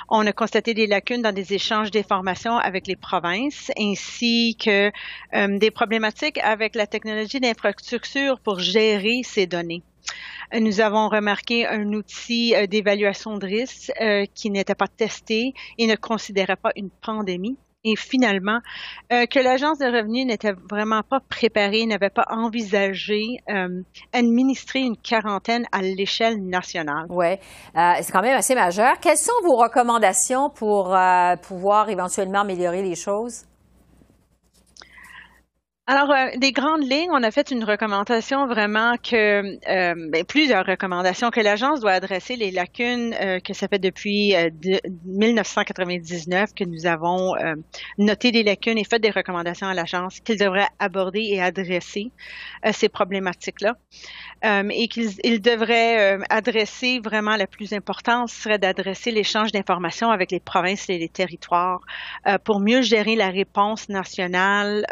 On 0.08 0.26
a 0.26 0.32
constaté 0.32 0.74
des 0.74 0.86
lacunes 0.86 1.22
dans 1.22 1.32
des 1.34 1.54
échanges 1.54 1.90
d'informations 1.90 2.58
avec 2.58 2.86
les 2.86 2.96
provinces, 2.96 3.70
ainsi 3.78 4.56
que 4.62 4.90
euh, 5.34 5.58
des 5.58 5.70
problématiques 5.70 6.38
avec 6.38 6.74
la 6.74 6.86
technologie 6.86 7.40
d'infrastructure 7.40 8.38
pour 8.40 8.58
gérer 8.58 9.22
ces 9.24 9.46
données. 9.46 9.82
Nous 10.52 10.80
avons 10.80 11.08
remarqué 11.08 11.66
un 11.66 11.92
outil 11.94 12.54
d'évaluation 12.68 13.38
de 13.38 13.46
risque 13.46 13.92
qui 14.34 14.50
n'était 14.50 14.74
pas 14.74 14.88
testé 14.88 15.54
et 15.78 15.86
ne 15.86 15.94
considérait 15.94 16.56
pas 16.56 16.72
une 16.76 16.90
pandémie 16.90 17.56
et 17.84 17.96
finalement 17.96 18.58
euh, 19.12 19.26
que 19.26 19.38
l'agence 19.40 19.78
de 19.78 19.86
revenus 19.86 20.26
n'était 20.26 20.52
vraiment 20.70 21.02
pas 21.02 21.20
préparée, 21.20 21.84
n'avait 21.86 22.10
pas 22.10 22.26
envisagé 22.30 23.20
euh, 23.50 23.82
administrer 24.12 24.80
une 24.80 24.96
quarantaine 24.96 25.64
à 25.72 25.82
l'échelle 25.82 26.36
nationale. 26.42 27.06
Oui, 27.08 27.34
euh, 27.76 27.92
c'est 28.00 28.12
quand 28.12 28.22
même 28.22 28.36
assez 28.36 28.54
majeur. 28.54 28.98
Quelles 29.00 29.16
sont 29.16 29.32
vos 29.44 29.56
recommandations 29.56 30.50
pour 30.50 30.96
pouvoir 31.42 31.88
éventuellement 31.88 32.40
améliorer 32.40 32.82
les 32.82 32.94
choses? 32.94 33.44
Alors, 35.94 36.10
euh, 36.10 36.38
des 36.38 36.52
grandes 36.52 36.90
lignes, 36.90 37.10
on 37.12 37.22
a 37.22 37.30
fait 37.30 37.50
une 37.50 37.64
recommandation 37.64 38.46
vraiment 38.46 38.94
que, 38.96 39.42
euh, 39.42 39.94
ben, 40.10 40.24
plusieurs 40.24 40.64
recommandations, 40.64 41.28
que 41.28 41.40
l'agence 41.40 41.80
doit 41.80 41.90
adresser 41.90 42.34
les 42.36 42.50
lacunes 42.50 43.14
euh, 43.20 43.40
que 43.40 43.52
ça 43.52 43.68
fait 43.68 43.78
depuis 43.78 44.34
euh, 44.34 44.48
de, 44.48 44.80
1999 45.04 46.54
que 46.54 46.64
nous 46.64 46.86
avons 46.86 47.36
euh, 47.36 47.56
noté 47.98 48.32
des 48.32 48.42
lacunes 48.42 48.78
et 48.78 48.84
fait 48.84 49.00
des 49.00 49.10
recommandations 49.10 49.66
à 49.66 49.74
l'agence 49.74 50.20
qu'il 50.20 50.38
devrait 50.38 50.68
aborder 50.78 51.28
et 51.30 51.42
adresser 51.42 52.10
euh, 52.64 52.72
ces 52.72 52.88
problématiques-là. 52.88 53.74
et 54.70 54.88
qu'il 54.88 55.42
devrait 55.42 56.18
adresser 56.30 57.00
vraiment 57.00 57.36
la 57.36 57.46
plus 57.46 57.74
importante 57.74 58.30
serait 58.30 58.58
d'adresser 58.58 59.10
l'échange 59.10 59.52
d'informations 59.52 60.10
avec 60.10 60.30
les 60.30 60.40
provinces 60.40 60.88
et 60.88 60.98
les 60.98 61.08
territoires 61.08 61.80
pour 62.44 62.58
mieux 62.60 62.82
gérer 62.82 63.14
la 63.14 63.28
réponse 63.28 63.88
nationale. 63.88 64.84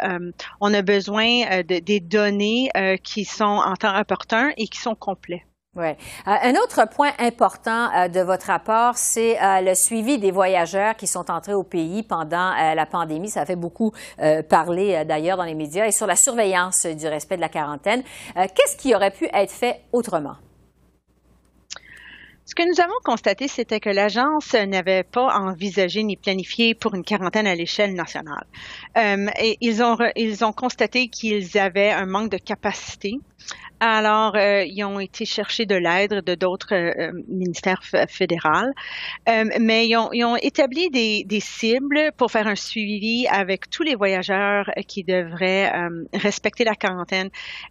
on 0.61 0.73
a 0.73 0.81
besoin 0.93 1.43
euh, 1.51 1.63
de, 1.63 1.79
des 1.79 1.99
données 1.99 2.69
euh, 2.75 2.97
qui 2.97 3.23
sont 3.25 3.43
en 3.45 3.75
temps 3.75 3.97
opportun 3.99 4.51
et 4.57 4.67
qui 4.67 4.79
sont 4.79 4.95
complets. 4.95 5.45
Oui. 5.75 5.87
Euh, 5.87 5.95
un 6.25 6.53
autre 6.55 6.85
point 6.93 7.11
important 7.17 8.09
de 8.09 8.19
votre 8.19 8.47
rapport, 8.47 8.97
c'est 8.97 9.37
le 9.41 9.73
suivi 9.73 10.19
des 10.19 10.31
voyageurs 10.31 10.97
qui 10.97 11.07
sont 11.07 11.31
entrés 11.31 11.53
au 11.53 11.63
pays 11.63 12.03
pendant 12.03 12.51
la 12.75 12.85
pandémie. 12.85 13.29
Ça 13.29 13.45
fait 13.45 13.55
beaucoup 13.55 13.93
parler 14.49 15.05
d'ailleurs 15.05 15.37
dans 15.37 15.45
les 15.45 15.55
médias 15.55 15.85
et 15.85 15.93
sur 15.93 16.07
la 16.07 16.17
surveillance 16.17 16.85
du 16.85 17.07
respect 17.07 17.37
de 17.37 17.41
la 17.41 17.47
quarantaine. 17.47 18.03
Qu'est-ce 18.35 18.75
qui 18.75 18.93
aurait 18.93 19.11
pu 19.11 19.29
être 19.31 19.51
fait 19.51 19.79
autrement? 19.93 20.35
Ce 22.51 22.55
que 22.55 22.67
nous 22.67 22.81
avons 22.81 22.99
constaté, 23.05 23.47
c'était 23.47 23.79
que 23.79 23.89
l'agence 23.89 24.55
n'avait 24.55 25.03
pas 25.03 25.33
envisagé 25.37 26.03
ni 26.03 26.17
planifié 26.17 26.75
pour 26.75 26.93
une 26.93 27.05
quarantaine 27.05 27.47
à 27.47 27.55
l'échelle 27.55 27.93
nationale. 27.93 28.45
Euh, 28.97 29.27
ils 29.61 29.81
ont 29.81 29.97
ils 30.17 30.43
ont 30.43 30.51
constaté 30.51 31.07
qu'ils 31.07 31.57
avaient 31.57 31.91
un 31.91 32.05
manque 32.05 32.29
de 32.29 32.37
capacité 32.37 33.13
alors, 33.83 34.35
euh, 34.35 34.63
ils 34.63 34.83
ont 34.83 34.99
été 34.99 35.25
chercher 35.25 35.65
de 35.65 35.73
l'aide 35.73 36.23
de 36.23 36.35
d'autres 36.35 36.75
euh, 36.75 37.11
ministères 37.27 37.81
fédéraux, 38.07 38.69
euh, 39.27 39.45
mais 39.59 39.87
ils 39.87 39.97
ont, 39.97 40.35
établi 40.35 40.91
des, 40.91 41.39
cibles 41.39 42.11
pour 42.15 42.31
faire 42.31 42.45
un 42.45 42.55
suivi 42.55 43.25
avec 43.27 43.71
tous 43.71 43.81
les 43.81 43.95
voyageurs 43.95 44.69
qui 44.87 45.03
devraient 45.03 45.73
euh, 45.73 46.05
respecter 46.13 46.63
la 46.63 46.75
quarantaine. 46.75 47.29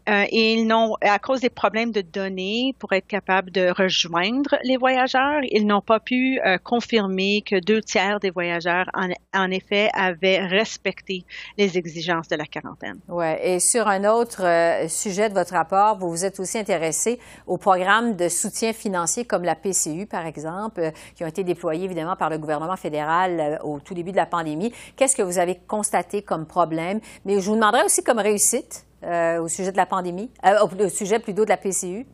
Euh, 0.08 0.24
et 0.30 0.54
ils 0.54 0.66
n'ont, 0.66 0.96
à 1.00 1.20
cause 1.20 1.40
des 1.40 1.50
problèmes 1.50 1.92
de 1.92 2.00
données, 2.00 2.74
pour 2.80 2.92
être 2.92 3.06
capables 3.06 3.52
de 3.52 3.70
rejoindre 3.70 4.56
les 4.64 4.76
voyageurs, 4.76 5.42
ils 5.44 5.64
n'ont 5.64 5.80
pas 5.80 6.00
pu 6.00 6.40
euh, 6.44 6.58
confirmer 6.58 7.42
que 7.42 7.60
deux 7.60 7.82
tiers 7.82 8.18
des 8.18 8.30
voyageurs, 8.30 8.86
en, 8.94 9.10
en, 9.32 9.50
effet, 9.52 9.90
avaient 9.94 10.44
respecté 10.44 11.24
les 11.56 11.78
exigences 11.78 12.26
de 12.26 12.34
la 12.34 12.46
quarantaine. 12.46 12.98
Ouais. 13.06 13.38
Et 13.44 13.60
sur 13.60 13.86
un 13.86 14.04
autre 14.04 14.42
sujet 14.88 15.28
de 15.28 15.34
votre 15.34 15.54
vous 15.98 16.10
vous 16.10 16.24
êtes 16.24 16.40
aussi 16.40 16.58
intéressé 16.58 17.18
aux 17.46 17.58
programmes 17.58 18.16
de 18.16 18.28
soutien 18.28 18.72
financier 18.72 19.24
comme 19.24 19.44
la 19.44 19.54
PCU, 19.54 20.06
par 20.06 20.26
exemple, 20.26 20.80
euh, 20.80 20.90
qui 21.14 21.24
ont 21.24 21.28
été 21.28 21.44
déployés 21.44 21.84
évidemment 21.84 22.16
par 22.16 22.30
le 22.30 22.38
gouvernement 22.38 22.76
fédéral 22.76 23.40
euh, 23.40 23.58
au 23.62 23.80
tout 23.80 23.94
début 23.94 24.12
de 24.12 24.16
la 24.16 24.26
pandémie. 24.26 24.72
Qu'est-ce 24.96 25.16
que 25.16 25.22
vous 25.22 25.38
avez 25.38 25.56
constaté 25.56 26.22
comme 26.22 26.46
problème? 26.46 27.00
Mais 27.24 27.40
je 27.40 27.48
vous 27.48 27.56
demanderai 27.56 27.84
aussi 27.84 28.02
comme 28.02 28.18
réussite 28.18 28.86
euh, 29.04 29.40
au 29.40 29.48
sujet 29.48 29.72
de 29.72 29.76
la 29.76 29.86
pandémie, 29.86 30.30
au 30.44 30.88
sujet 30.88 31.18
plutôt 31.18 31.44
de 31.44 31.50
la 31.50 31.56
PCU. 31.56 32.06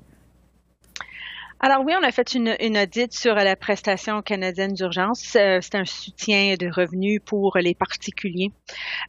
Alors 1.58 1.82
oui, 1.84 1.94
on 1.98 2.04
a 2.04 2.12
fait 2.12 2.34
une, 2.34 2.54
une 2.60 2.76
audite 2.76 3.14
sur 3.14 3.34
la 3.34 3.56
prestation 3.56 4.20
canadienne 4.20 4.74
d'urgence. 4.74 5.36
Euh, 5.36 5.58
c'est 5.62 5.74
un 5.74 5.86
soutien 5.86 6.54
de 6.58 6.68
revenus 6.68 7.20
pour 7.24 7.56
les 7.56 7.74
particuliers. 7.74 8.52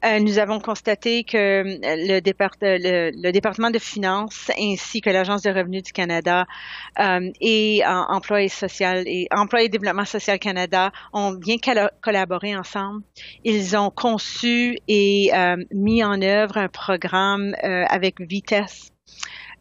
Euh, 0.06 0.20
nous 0.22 0.39
avons 0.39 0.60
constaté 0.60 1.25
que 1.25 1.63
le, 1.66 2.22
départ, 2.22 2.51
le, 2.62 3.12
le, 3.12 3.32
département 3.32 3.70
de 3.70 3.80
finances 3.80 4.50
ainsi 4.58 5.01
que 5.01 5.10
l'agence 5.10 5.42
de 5.42 5.50
revenus 5.50 5.84
du 5.84 5.92
Canada 5.92 6.46
euh, 7.00 7.30
et 7.42 7.82
Emploi 7.86 8.44
et 8.44 8.50
social 8.50 9.04
et 9.08 9.27
Emploi 9.32 9.63
et 9.63 9.70
développement 9.70 10.06
social 10.06 10.39
Canada 10.39 10.92
ont 11.12 11.34
bien 11.34 11.58
collaboré 12.01 12.56
ensemble. 12.56 13.04
Ils 13.44 13.75
ont 13.75 13.89
conçu 13.89 14.77
et 14.88 15.32
euh, 15.34 15.58
mis 15.74 16.01
en 16.01 16.22
œuvre 16.22 16.58
un 16.58 16.70
programme 16.70 17.54
euh, 17.63 17.84
avec 17.89 18.22
vitesse 18.22 18.92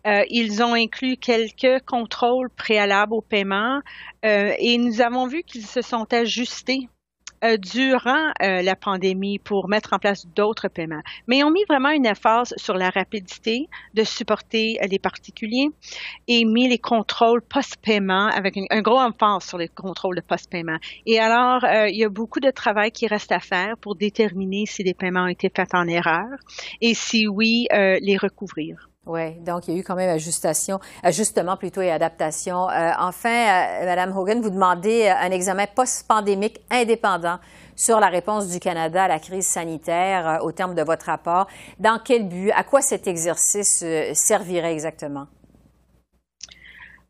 euh, 0.06 0.24
ils 0.30 0.62
ont 0.62 0.74
inclus 0.74 1.16
quelques 1.16 1.84
contrôles 1.84 2.50
préalables 2.50 3.14
au 3.14 3.20
paiement 3.20 3.80
euh, 4.24 4.52
et 4.58 4.78
nous 4.78 5.00
avons 5.00 5.26
vu 5.26 5.42
qu'ils 5.42 5.66
se 5.66 5.82
sont 5.82 6.12
ajustés 6.12 6.88
euh, 7.44 7.58
durant 7.58 8.32
euh, 8.42 8.62
la 8.62 8.74
pandémie 8.76 9.38
pour 9.38 9.68
mettre 9.68 9.92
en 9.92 9.98
place 9.98 10.26
d'autres 10.34 10.68
paiements. 10.68 11.02
Mais 11.26 11.38
ils 11.38 11.44
ont 11.44 11.50
mis 11.50 11.64
vraiment 11.68 11.90
une 11.90 12.08
emphase 12.08 12.54
sur 12.56 12.74
la 12.74 12.88
rapidité 12.88 13.68
de 13.92 14.04
supporter 14.04 14.78
les 14.90 14.98
particuliers 14.98 15.68
et 16.28 16.46
mis 16.46 16.66
les 16.66 16.78
contrôles 16.78 17.42
post-paiement 17.42 18.28
avec 18.28 18.56
un, 18.56 18.64
un, 18.70 18.80
gros 18.80 18.98
emphase 18.98 19.44
sur 19.44 19.58
les 19.58 19.68
contrôles 19.68 20.16
de 20.16 20.22
post-paiement. 20.22 20.78
Et 21.04 21.20
alors, 21.20 21.62
euh, 21.64 21.90
il 21.90 21.96
y 21.96 22.04
a 22.04 22.08
beaucoup 22.08 22.40
de 22.40 22.50
travail 22.50 22.90
qui 22.90 23.06
reste 23.06 23.32
à 23.32 23.40
faire 23.40 23.76
pour 23.82 23.96
déterminer 23.96 24.64
si 24.64 24.82
des 24.82 24.94
paiements 24.94 25.24
ont 25.24 25.28
été 25.28 25.50
faits 25.54 25.74
en 25.74 25.86
erreur 25.86 26.38
et 26.80 26.94
si 26.94 27.28
oui, 27.28 27.66
les 27.70 28.16
recouvrir. 28.16 28.88
Oui, 29.06 29.34
donc 29.38 29.68
il 29.68 29.74
y 29.74 29.76
a 29.76 29.80
eu 29.80 29.84
quand 29.84 29.94
même 29.94 30.10
ajustation, 30.10 30.80
ajustement 31.04 31.56
plutôt 31.56 31.80
et 31.80 31.92
adaptation. 31.92 32.68
Euh, 32.68 32.90
enfin, 32.98 33.28
euh, 33.28 33.84
Madame 33.84 34.16
Hogan, 34.16 34.40
vous 34.40 34.50
demandez 34.50 35.06
euh, 35.06 35.14
un 35.16 35.30
examen 35.30 35.66
post-pandémique 35.72 36.58
indépendant 36.72 37.38
sur 37.76 38.00
la 38.00 38.08
réponse 38.08 38.48
du 38.48 38.58
Canada 38.58 39.04
à 39.04 39.08
la 39.08 39.20
crise 39.20 39.46
sanitaire 39.46 40.28
euh, 40.28 40.38
au 40.44 40.50
terme 40.50 40.74
de 40.74 40.82
votre 40.82 41.06
rapport. 41.06 41.46
Dans 41.78 42.00
quel 42.04 42.28
but? 42.28 42.50
À 42.50 42.64
quoi 42.64 42.82
cet 42.82 43.06
exercice 43.06 43.80
euh, 43.84 44.10
servirait 44.12 44.72
exactement? 44.72 45.28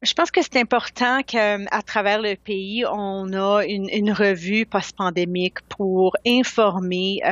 Je 0.03 0.13
pense 0.13 0.31
que 0.31 0.43
c'est 0.43 0.61
important 0.61 1.23
qu'à 1.23 1.83
travers 1.87 2.21
le 2.21 2.37
pays, 2.37 2.85
on 2.85 3.33
a 3.33 3.65
une, 3.65 3.89
une 3.91 4.13
revue 4.13 4.67
post-pandémique 4.67 5.67
pour 5.71 6.15
informer 6.27 7.23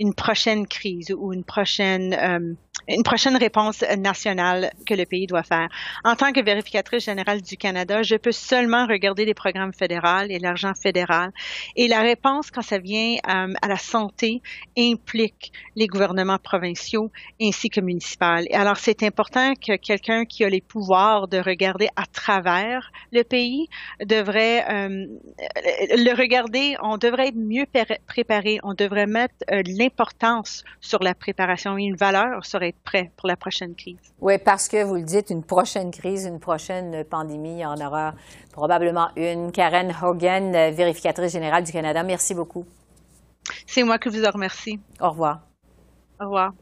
une 0.00 0.12
prochaine 0.12 0.66
crise 0.66 1.14
ou 1.16 1.32
une 1.32 1.44
prochaine 1.44 2.56
une 2.88 3.02
prochaine 3.02 3.36
réponse 3.36 3.84
nationale 3.98 4.70
que 4.86 4.94
le 4.94 5.04
pays 5.04 5.26
doit 5.26 5.42
faire. 5.42 5.68
En 6.04 6.16
tant 6.16 6.32
que 6.32 6.42
vérificatrice 6.42 7.04
générale 7.04 7.42
du 7.42 7.56
Canada, 7.56 8.02
je 8.02 8.16
peux 8.16 8.32
seulement 8.32 8.86
regarder 8.86 9.24
les 9.24 9.34
programmes 9.34 9.72
fédéraux 9.72 10.26
et 10.28 10.38
l'argent 10.38 10.72
fédéral. 10.74 11.30
Et 11.76 11.88
la 11.88 12.00
réponse, 12.00 12.50
quand 12.50 12.62
ça 12.62 12.78
vient 12.78 13.16
euh, 13.28 13.52
à 13.60 13.68
la 13.68 13.76
santé, 13.76 14.40
implique 14.78 15.52
les 15.76 15.86
gouvernements 15.86 16.38
provinciaux 16.38 17.10
ainsi 17.40 17.68
que 17.68 17.80
municipaux. 17.80 18.38
Et 18.48 18.54
alors, 18.54 18.78
c'est 18.78 19.02
important 19.02 19.54
que 19.54 19.76
quelqu'un 19.76 20.24
qui 20.24 20.44
a 20.44 20.48
les 20.48 20.60
pouvoirs 20.60 21.28
de 21.28 21.38
regarder 21.38 21.88
à 21.96 22.06
travers 22.06 22.90
le 23.12 23.22
pays 23.22 23.68
devrait 24.04 24.64
euh, 24.70 25.06
le 25.96 26.16
regarder. 26.16 26.76
On 26.82 26.96
devrait 26.96 27.28
être 27.28 27.36
mieux 27.36 27.66
préparé. 28.06 28.60
On 28.62 28.74
devrait 28.74 29.06
mettre 29.06 29.34
euh, 29.50 29.62
l'importance 29.66 30.64
sur 30.80 31.02
la 31.02 31.14
préparation 31.14 31.76
et 31.76 31.82
une 31.82 31.96
valeur 31.96 32.46
sur 32.46 32.62
être 32.78 32.84
prêt 32.84 33.10
pour 33.16 33.28
la 33.28 33.36
prochaine 33.36 33.74
crise. 33.74 33.98
Oui, 34.20 34.38
parce 34.38 34.68
que 34.68 34.82
vous 34.82 34.94
le 34.94 35.02
dites, 35.02 35.30
une 35.30 35.42
prochaine 35.42 35.90
crise, 35.90 36.24
une 36.26 36.40
prochaine 36.40 37.04
pandémie, 37.04 37.54
il 37.54 37.58
y 37.58 37.66
en 37.66 37.76
aura 37.76 38.14
probablement 38.52 39.08
une. 39.16 39.52
Karen 39.52 39.94
Hogan, 40.02 40.52
vérificatrice 40.72 41.32
générale 41.32 41.64
du 41.64 41.72
Canada, 41.72 42.02
merci 42.02 42.34
beaucoup. 42.34 42.64
C'est 43.66 43.82
moi 43.82 43.98
qui 43.98 44.08
vous 44.08 44.24
en 44.24 44.30
remercie. 44.30 44.80
Au 45.00 45.10
revoir. 45.10 45.40
Au 46.20 46.24
revoir. 46.24 46.52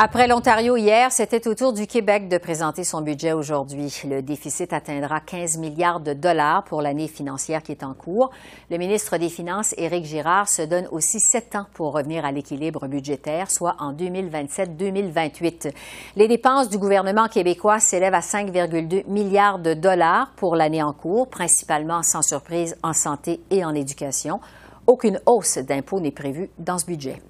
Après 0.00 0.28
l'Ontario 0.28 0.76
hier, 0.76 1.10
c'était 1.10 1.48
au 1.48 1.56
tour 1.56 1.72
du 1.72 1.88
Québec 1.88 2.28
de 2.28 2.38
présenter 2.38 2.84
son 2.84 3.00
budget 3.00 3.32
aujourd'hui. 3.32 3.92
Le 4.08 4.22
déficit 4.22 4.72
atteindra 4.72 5.18
15 5.18 5.58
milliards 5.58 5.98
de 5.98 6.12
dollars 6.12 6.62
pour 6.62 6.82
l'année 6.82 7.08
financière 7.08 7.64
qui 7.64 7.72
est 7.72 7.82
en 7.82 7.94
cours. 7.94 8.30
Le 8.70 8.78
ministre 8.78 9.16
des 9.16 9.28
Finances, 9.28 9.74
Éric 9.76 10.04
Girard, 10.04 10.48
se 10.48 10.62
donne 10.62 10.86
aussi 10.92 11.18
sept 11.18 11.56
ans 11.56 11.66
pour 11.74 11.94
revenir 11.94 12.24
à 12.24 12.30
l'équilibre 12.30 12.86
budgétaire, 12.86 13.50
soit 13.50 13.74
en 13.80 13.92
2027-2028. 13.92 15.72
Les 16.14 16.28
dépenses 16.28 16.68
du 16.68 16.78
gouvernement 16.78 17.26
québécois 17.26 17.80
s'élèvent 17.80 18.14
à 18.14 18.20
5,2 18.20 19.04
milliards 19.08 19.58
de 19.58 19.74
dollars 19.74 20.30
pour 20.36 20.54
l'année 20.54 20.84
en 20.84 20.92
cours, 20.92 21.28
principalement 21.28 22.04
sans 22.04 22.22
surprise 22.22 22.76
en 22.84 22.92
santé 22.92 23.40
et 23.50 23.64
en 23.64 23.74
éducation. 23.74 24.38
Aucune 24.86 25.20
hausse 25.26 25.58
d'impôts 25.58 25.98
n'est 25.98 26.12
prévue 26.12 26.50
dans 26.56 26.78
ce 26.78 26.86
budget. 26.86 27.20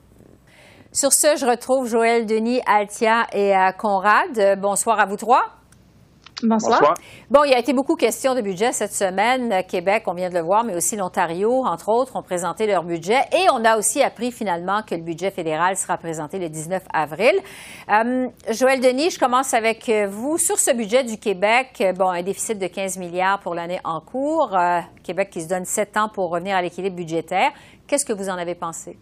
Sur 0.99 1.13
ce, 1.13 1.37
je 1.37 1.47
retrouve 1.47 1.87
Joël 1.87 2.27
Denis, 2.27 2.61
Altia 2.67 3.29
et 3.33 3.57
euh, 3.57 3.71
Conrad. 3.71 4.37
Euh, 4.37 4.57
bonsoir 4.57 4.99
à 4.99 5.07
vous 5.07 5.15
trois. 5.15 5.45
Bonsoir. 6.43 6.95
Bon, 7.31 7.45
il 7.45 7.53
y 7.53 7.55
a 7.55 7.61
été 7.61 7.73
beaucoup 7.73 7.95
question 7.95 8.35
de 8.35 8.41
budget 8.41 8.73
cette 8.73 8.93
semaine. 8.93 9.53
Euh, 9.53 9.63
Québec, 9.63 10.03
on 10.09 10.15
vient 10.15 10.29
de 10.29 10.35
le 10.35 10.41
voir, 10.41 10.65
mais 10.65 10.75
aussi 10.75 10.97
l'Ontario, 10.97 11.65
entre 11.65 11.89
autres, 11.91 12.17
ont 12.17 12.23
présenté 12.25 12.67
leur 12.67 12.83
budget. 12.83 13.21
Et 13.31 13.47
on 13.53 13.65
a 13.65 13.79
aussi 13.79 14.03
appris 14.03 14.33
finalement 14.33 14.83
que 14.83 14.97
le 14.97 15.03
budget 15.03 15.31
fédéral 15.31 15.77
sera 15.77 15.99
présenté 15.99 16.41
le 16.41 16.49
19 16.49 16.83
avril. 16.93 17.35
Joël 18.51 18.81
Denis, 18.81 19.11
je 19.11 19.21
commence 19.21 19.55
avec 19.55 19.89
vous. 20.09 20.37
Sur 20.37 20.59
ce 20.59 20.75
budget 20.75 21.05
du 21.05 21.17
Québec, 21.17 21.81
bon, 21.97 22.09
un 22.09 22.25
déficit 22.25 22.59
de 22.59 22.67
15 22.67 22.99
milliards 22.99 23.39
pour 23.39 23.55
l'année 23.55 23.79
en 23.85 24.01
cours. 24.01 24.51
Québec 25.05 25.31
qui 25.31 25.43
se 25.43 25.49
donne 25.49 25.65
sept 25.65 25.97
ans 25.97 26.09
pour 26.13 26.31
revenir 26.31 26.57
à 26.57 26.63
l'équilibre 26.63 26.97
budgétaire. 26.97 27.53
Qu'est-ce 27.87 28.05
que 28.05 28.13
vous 28.13 28.29
en 28.29 28.37
avez 28.37 28.57
pensé? 28.57 28.99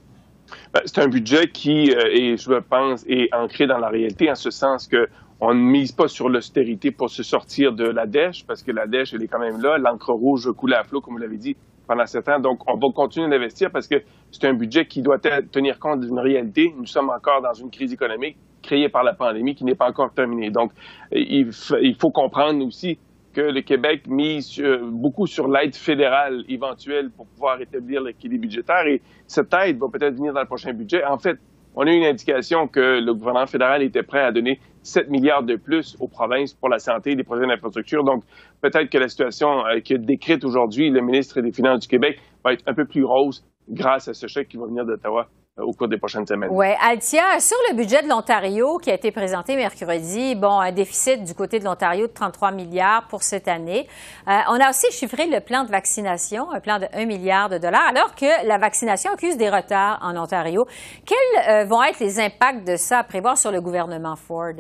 Ben, 0.72 0.80
c'est 0.84 1.00
un 1.00 1.08
budget 1.08 1.48
qui, 1.48 1.92
euh, 1.92 2.10
est, 2.12 2.36
je 2.36 2.60
pense, 2.60 3.04
est 3.08 3.32
ancré 3.34 3.66
dans 3.66 3.78
la 3.78 3.88
réalité, 3.88 4.30
en 4.30 4.34
ce 4.34 4.50
sens 4.50 4.86
que 4.86 5.08
on 5.40 5.52
ne 5.52 5.60
mise 5.60 5.92
pas 5.92 6.08
sur 6.08 6.28
l'austérité 6.28 6.90
pour 6.90 7.10
se 7.10 7.22
sortir 7.22 7.72
de 7.72 7.84
la 7.84 8.06
dèche, 8.06 8.46
parce 8.46 8.62
que 8.62 8.72
la 8.72 8.86
dèche, 8.86 9.12
elle 9.12 9.22
est 9.22 9.28
quand 9.28 9.38
même 9.38 9.60
là. 9.60 9.76
L'encre 9.76 10.12
rouge 10.12 10.50
coule 10.56 10.72
à 10.72 10.82
flot, 10.82 11.02
comme 11.02 11.14
vous 11.14 11.20
l'avez 11.20 11.36
dit, 11.36 11.56
pendant 11.86 12.06
sept 12.06 12.28
ans. 12.28 12.40
Donc, 12.40 12.60
on 12.66 12.78
va 12.78 12.92
continuer 12.94 13.28
d'investir 13.28 13.70
parce 13.70 13.86
que 13.86 13.96
c'est 14.30 14.46
un 14.46 14.54
budget 14.54 14.86
qui 14.86 15.02
doit 15.02 15.18
tenir 15.18 15.78
compte 15.78 16.00
d'une 16.00 16.18
réalité. 16.18 16.72
Nous 16.76 16.86
sommes 16.86 17.10
encore 17.10 17.42
dans 17.42 17.52
une 17.52 17.70
crise 17.70 17.92
économique 17.92 18.38
créée 18.62 18.88
par 18.88 19.04
la 19.04 19.12
pandémie 19.12 19.54
qui 19.54 19.64
n'est 19.64 19.74
pas 19.74 19.88
encore 19.88 20.12
terminée. 20.12 20.50
Donc, 20.50 20.72
il 21.12 21.52
faut 21.52 22.10
comprendre 22.10 22.64
aussi 22.66 22.98
que 23.36 23.42
le 23.42 23.60
Québec 23.60 24.06
mise 24.08 24.62
beaucoup 24.90 25.26
sur 25.26 25.46
l'aide 25.46 25.76
fédérale 25.76 26.42
éventuelle 26.48 27.10
pour 27.14 27.26
pouvoir 27.26 27.60
établir 27.60 28.00
l'équilibre 28.00 28.44
budgétaire 28.44 28.86
et 28.86 29.02
cette 29.26 29.52
aide 29.52 29.78
va 29.78 29.88
peut-être 29.92 30.14
venir 30.14 30.32
dans 30.32 30.40
le 30.40 30.46
prochain 30.46 30.72
budget. 30.72 31.04
En 31.04 31.18
fait, 31.18 31.36
on 31.74 31.86
a 31.86 31.92
une 31.92 32.04
indication 32.04 32.66
que 32.66 32.98
le 32.98 33.12
gouvernement 33.12 33.46
fédéral 33.46 33.82
était 33.82 34.02
prêt 34.02 34.22
à 34.22 34.32
donner 34.32 34.58
7 34.82 35.10
milliards 35.10 35.42
de 35.42 35.56
plus 35.56 35.98
aux 36.00 36.08
provinces 36.08 36.54
pour 36.54 36.70
la 36.70 36.78
santé 36.78 37.10
et 37.10 37.14
les 37.14 37.24
projets 37.24 37.46
d'infrastructure. 37.46 38.04
Donc, 38.04 38.24
peut-être 38.62 38.88
que 38.88 38.96
la 38.96 39.08
situation 39.08 39.66
euh, 39.66 39.80
qui 39.80 39.92
est 39.92 39.98
décrite 39.98 40.42
aujourd'hui, 40.42 40.88
le 40.88 41.02
ministre 41.02 41.42
des 41.42 41.52
Finances 41.52 41.80
du 41.80 41.88
Québec, 41.88 42.18
va 42.42 42.54
être 42.54 42.64
un 42.66 42.72
peu 42.72 42.86
plus 42.86 43.04
rose 43.04 43.44
grâce 43.68 44.08
à 44.08 44.14
ce 44.14 44.26
chèque 44.28 44.48
qui 44.48 44.56
va 44.56 44.64
venir 44.64 44.86
d'Ottawa 44.86 45.28
au 45.58 45.72
cours 45.72 45.88
des 45.88 45.96
prochaines 45.96 46.26
semaines. 46.26 46.50
Oui. 46.52 46.66
Altia, 46.80 47.40
sur 47.40 47.56
le 47.70 47.76
budget 47.76 48.02
de 48.02 48.08
l'Ontario 48.08 48.78
qui 48.78 48.90
a 48.90 48.94
été 48.94 49.10
présenté 49.10 49.56
mercredi, 49.56 50.34
bon, 50.34 50.60
un 50.60 50.72
déficit 50.72 51.24
du 51.24 51.34
côté 51.34 51.58
de 51.58 51.64
l'Ontario 51.64 52.06
de 52.06 52.12
33 52.12 52.52
milliards 52.52 53.06
pour 53.08 53.22
cette 53.22 53.48
année. 53.48 53.86
Euh, 54.28 54.32
on 54.48 54.60
a 54.60 54.68
aussi 54.68 54.90
chiffré 54.92 55.26
le 55.26 55.40
plan 55.40 55.64
de 55.64 55.70
vaccination, 55.70 56.50
un 56.52 56.60
plan 56.60 56.78
de 56.78 56.86
1 56.92 57.06
milliard 57.06 57.48
de 57.48 57.58
dollars, 57.58 57.88
alors 57.88 58.14
que 58.14 58.46
la 58.46 58.58
vaccination 58.58 59.12
accuse 59.12 59.38
des 59.38 59.48
retards 59.48 59.98
en 60.02 60.16
Ontario. 60.16 60.66
Quels 61.06 61.48
euh, 61.48 61.64
vont 61.64 61.82
être 61.82 62.00
les 62.00 62.20
impacts 62.20 62.66
de 62.66 62.76
ça 62.76 62.98
à 62.98 63.04
prévoir 63.04 63.38
sur 63.38 63.50
le 63.50 63.60
gouvernement 63.60 64.16
Ford? 64.16 64.54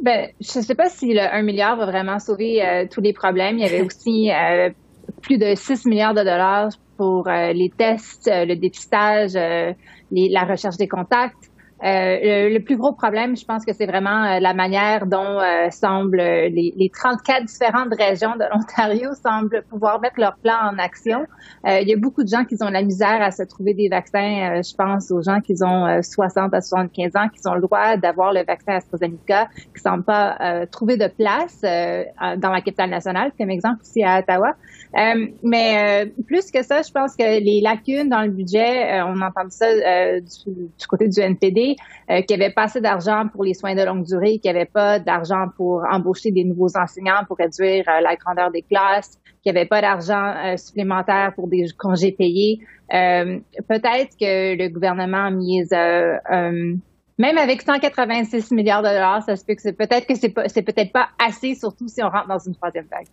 Ben, 0.00 0.30
je 0.40 0.58
ne 0.58 0.64
sais 0.64 0.74
pas 0.74 0.88
si 0.88 1.12
le 1.12 1.20
1 1.20 1.42
milliard 1.42 1.76
va 1.76 1.86
vraiment 1.86 2.18
sauver 2.18 2.66
euh, 2.66 2.86
tous 2.90 3.00
les 3.00 3.12
problèmes. 3.12 3.58
Il 3.58 3.64
y 3.64 3.68
avait 3.68 3.82
aussi 3.86 4.30
plus 5.20 5.36
de 5.36 5.54
6 5.54 5.84
milliards 5.86 6.14
de 6.14 6.20
dollars 6.20 6.70
pour 6.96 7.28
euh, 7.28 7.52
les 7.52 7.70
tests, 7.70 8.28
euh, 8.28 8.44
le 8.44 8.56
dépistage, 8.56 9.36
euh, 9.36 9.72
la 10.10 10.44
recherche 10.44 10.76
des 10.76 10.88
contacts. 10.88 11.50
Euh, 11.84 12.48
le, 12.48 12.58
plus 12.60 12.78
gros 12.78 12.94
problème, 12.94 13.36
je 13.36 13.44
pense 13.44 13.64
que 13.66 13.74
c'est 13.74 13.84
vraiment 13.84 14.24
euh, 14.24 14.40
la 14.40 14.54
manière 14.54 15.06
dont 15.06 15.38
euh, 15.38 15.68
semblent 15.70 16.16
les, 16.16 16.72
les, 16.74 16.88
34 16.88 17.44
différentes 17.44 17.94
régions 17.94 18.36
de 18.36 18.44
l'Ontario 18.50 19.10
semblent 19.22 19.62
pouvoir 19.68 20.00
mettre 20.00 20.18
leur 20.18 20.36
plan 20.36 20.56
en 20.62 20.78
action. 20.78 21.26
il 21.66 21.86
y 21.86 21.92
a 21.92 21.96
beaucoup 21.98 22.22
de 22.22 22.28
gens 22.28 22.44
qui 22.44 22.56
ont 22.62 22.70
la 22.70 22.82
misère 22.82 23.20
à 23.20 23.30
se 23.30 23.42
trouver 23.42 23.74
des 23.74 23.88
vaccins. 23.88 24.62
je 24.62 24.74
pense 24.74 25.10
aux 25.10 25.20
gens 25.20 25.40
qui 25.40 25.52
ont 25.62 26.00
60 26.00 26.54
à 26.54 26.60
75 26.62 27.16
ans, 27.16 27.28
qui 27.28 27.40
ont 27.46 27.54
le 27.54 27.60
droit 27.60 27.96
d'avoir 27.98 28.32
le 28.32 28.44
vaccin 28.44 28.76
AstraZeneca, 28.76 29.48
qui 29.56 29.68
ne 29.74 29.80
semblent 29.80 30.04
pas 30.04 30.66
trouver 30.70 30.96
de 30.96 31.08
place 31.08 31.60
dans 31.62 32.50
la 32.50 32.60
capitale 32.60 32.90
nationale, 32.90 33.32
comme 33.38 33.50
exemple 33.50 33.82
ici 33.82 34.02
à 34.02 34.20
Ottawa. 34.20 34.54
mais 35.42 36.12
plus 36.26 36.50
que 36.50 36.62
ça, 36.62 36.82
je 36.82 36.92
pense 36.92 37.16
que 37.16 37.24
les 37.24 37.60
lacunes 37.60 38.08
dans 38.08 38.22
le 38.22 38.30
budget, 38.30 39.02
on 39.02 39.20
entend 39.20 39.48
ça 39.48 39.66
du, 40.20 40.52
du, 40.78 40.86
côté 40.86 41.08
du 41.08 41.20
NPD, 41.20 41.73
euh, 42.10 42.22
qui 42.22 42.34
avait 42.34 42.50
pas 42.50 42.64
assez 42.64 42.80
d'argent 42.80 43.28
pour 43.32 43.44
les 43.44 43.54
soins 43.54 43.74
de 43.74 43.82
longue 43.82 44.04
durée, 44.04 44.38
qui 44.38 44.48
avait 44.48 44.64
pas 44.64 44.98
d'argent 44.98 45.46
pour 45.56 45.84
embaucher 45.90 46.30
des 46.30 46.44
nouveaux 46.44 46.76
enseignants, 46.76 47.24
pour 47.26 47.36
réduire 47.38 47.84
euh, 47.88 48.00
la 48.00 48.16
grandeur 48.16 48.50
des 48.50 48.62
classes, 48.62 49.18
qui 49.42 49.50
avait 49.50 49.66
pas 49.66 49.80
d'argent 49.80 50.34
euh, 50.36 50.56
supplémentaire 50.56 51.32
pour 51.34 51.48
des 51.48 51.66
congés 51.78 52.12
payés. 52.12 52.60
Peut-être 52.90 54.16
que 54.20 54.56
le 54.56 54.68
gouvernement 54.68 55.24
a 55.26 55.30
mis 55.30 55.64
même 57.16 57.38
avec 57.38 57.62
186 57.62 58.50
milliards 58.50 58.82
de 58.82 58.88
dollars, 58.88 59.22
ça 59.22 59.36
se 59.36 59.44
peut 59.44 59.54
que 59.54 59.62
c'est 59.62 59.72
peut-être 59.72 60.06
que 60.06 60.14
c'est 60.16 60.62
peut-être 60.62 60.92
pas 60.92 61.08
assez, 61.24 61.54
surtout 61.54 61.86
si 61.86 62.02
on 62.02 62.08
rentre 62.08 62.26
dans 62.26 62.40
une 62.40 62.56
troisième 62.56 62.86
vague. 62.90 63.06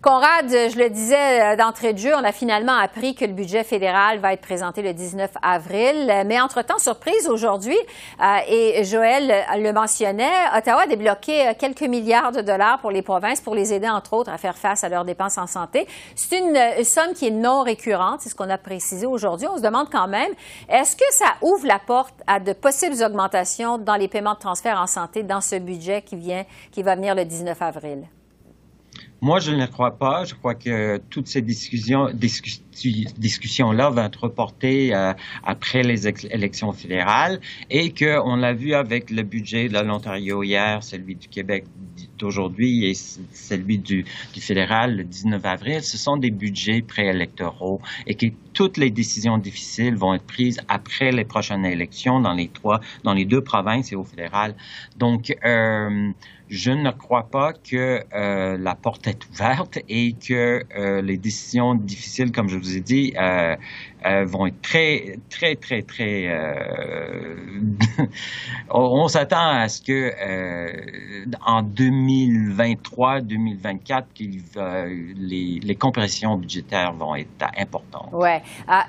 Conrad, 0.00 0.48
je 0.48 0.78
le 0.78 0.88
disais 0.88 1.54
euh, 1.54 1.56
d'entrée 1.56 1.92
de 1.92 1.98
jeu, 1.98 2.12
on 2.14 2.22
a 2.22 2.30
finalement 2.30 2.76
appris 2.76 3.16
que 3.16 3.24
le 3.24 3.32
budget 3.32 3.64
fédéral 3.64 4.20
va 4.20 4.32
être 4.32 4.42
présenté 4.42 4.80
le 4.80 4.92
19 4.92 5.32
avril. 5.42 6.12
Mais 6.26 6.40
entre-temps, 6.40 6.78
surprise 6.78 7.28
aujourd'hui, 7.28 7.76
euh, 8.22 8.36
et 8.48 8.84
Joël 8.84 9.44
le 9.56 9.72
mentionnait, 9.72 10.24
Ottawa 10.56 10.82
a 10.82 10.86
débloqué 10.86 11.48
euh, 11.48 11.52
quelques 11.58 11.82
milliards 11.82 12.30
de 12.30 12.42
dollars 12.42 12.78
pour 12.78 12.92
les 12.92 13.02
provinces 13.02 13.40
pour 13.40 13.56
les 13.56 13.72
aider, 13.72 13.88
entre 13.88 14.12
autres, 14.12 14.30
à 14.30 14.38
faire 14.38 14.56
face 14.56 14.84
à 14.84 14.88
leurs 14.88 15.04
dépenses 15.04 15.36
en 15.36 15.48
santé. 15.48 15.88
C'est 16.14 16.38
une 16.38 16.84
somme 16.84 17.12
qui 17.12 17.26
est 17.26 17.32
non 17.32 17.62
récurrente, 17.62 18.20
c'est 18.20 18.28
ce 18.28 18.36
qu'on 18.36 18.50
a 18.50 18.58
précisé 18.58 19.06
aujourd'hui. 19.06 19.48
On 19.48 19.56
se 19.56 19.62
demande 19.62 19.88
quand 19.90 20.06
même, 20.06 20.30
est-ce 20.68 20.94
que 20.94 21.04
ça 21.10 21.34
ouvre 21.42 21.66
la 21.66 21.80
porte 21.80 22.14
à 22.28 22.38
de 22.38 22.52
possibles 22.52 23.02
augmentations 23.02 23.47
dans 23.78 23.96
les 23.96 24.08
paiements 24.08 24.34
de 24.34 24.38
transfert 24.38 24.78
en 24.80 24.86
santé 24.86 25.22
dans 25.22 25.40
ce 25.40 25.56
budget 25.56 26.02
qui 26.02 26.16
vient, 26.16 26.44
qui 26.70 26.82
va 26.82 26.94
venir 26.94 27.14
le 27.14 27.24
19 27.24 27.60
avril? 27.62 28.08
Moi, 29.20 29.40
je 29.40 29.50
ne 29.50 29.56
le 29.58 29.66
crois 29.66 29.98
pas. 29.98 30.24
Je 30.24 30.34
crois 30.34 30.54
que 30.54 30.98
toutes 31.10 31.26
ces 31.26 31.42
discussions, 31.42 32.08
discussions-là 32.12 33.90
vont 33.90 34.04
être 34.04 34.22
reportées 34.22 34.94
euh, 34.94 35.12
après 35.42 35.82
les 35.82 36.06
élections 36.06 36.72
fédérales 36.72 37.40
et 37.68 37.92
qu'on 37.92 38.36
l'a 38.36 38.52
vu 38.52 38.74
avec 38.74 39.10
le 39.10 39.22
budget 39.22 39.68
de 39.68 39.78
l'Ontario 39.80 40.44
hier, 40.44 40.84
celui 40.84 41.16
du 41.16 41.26
Québec 41.26 41.64
d'aujourd'hui 42.16 42.84
et 42.86 42.94
celui 42.94 43.78
du, 43.78 44.04
du, 44.34 44.40
fédéral 44.40 44.96
le 44.96 45.04
19 45.04 45.44
avril. 45.44 45.82
Ce 45.82 45.98
sont 45.98 46.16
des 46.16 46.30
budgets 46.30 46.82
préélectoraux 46.82 47.80
et 48.06 48.14
que 48.14 48.26
toutes 48.52 48.76
les 48.76 48.90
décisions 48.90 49.38
difficiles 49.38 49.96
vont 49.96 50.14
être 50.14 50.26
prises 50.26 50.60
après 50.68 51.10
les 51.10 51.24
prochaines 51.24 51.64
élections 51.64 52.20
dans 52.20 52.34
les 52.34 52.48
trois, 52.48 52.80
dans 53.02 53.14
les 53.14 53.24
deux 53.24 53.42
provinces 53.42 53.90
et 53.90 53.96
au 53.96 54.04
fédéral. 54.04 54.54
Donc, 54.96 55.36
euh, 55.44 56.12
je 56.48 56.70
ne 56.70 56.90
crois 56.90 57.28
pas 57.30 57.52
que 57.52 58.02
euh, 58.14 58.56
la 58.58 58.74
porte 58.74 59.06
est 59.06 59.28
ouverte 59.28 59.78
et 59.88 60.14
que 60.14 60.62
euh, 60.76 61.02
les 61.02 61.18
décisions 61.18 61.74
difficiles, 61.74 62.32
comme 62.32 62.48
je 62.48 62.56
vous 62.56 62.76
ai 62.76 62.80
dit, 62.80 63.12
euh, 63.18 63.54
euh, 64.06 64.24
vont 64.24 64.46
être 64.46 64.62
très, 64.62 65.18
très, 65.28 65.56
très, 65.56 65.82
très. 65.82 66.28
Euh, 66.28 67.34
on 68.70 69.08
s'attend 69.08 69.48
à 69.48 69.68
ce 69.68 69.82
que 69.82 70.12
euh, 70.22 71.24
en 71.44 71.62
2023, 71.62 73.22
2024, 73.22 74.06
les, 74.20 75.60
les, 75.60 75.74
compressions 75.74 76.36
budgétaires 76.36 76.92
vont 76.92 77.16
être 77.16 77.28
importantes. 77.58 78.10
Ouais. 78.12 78.40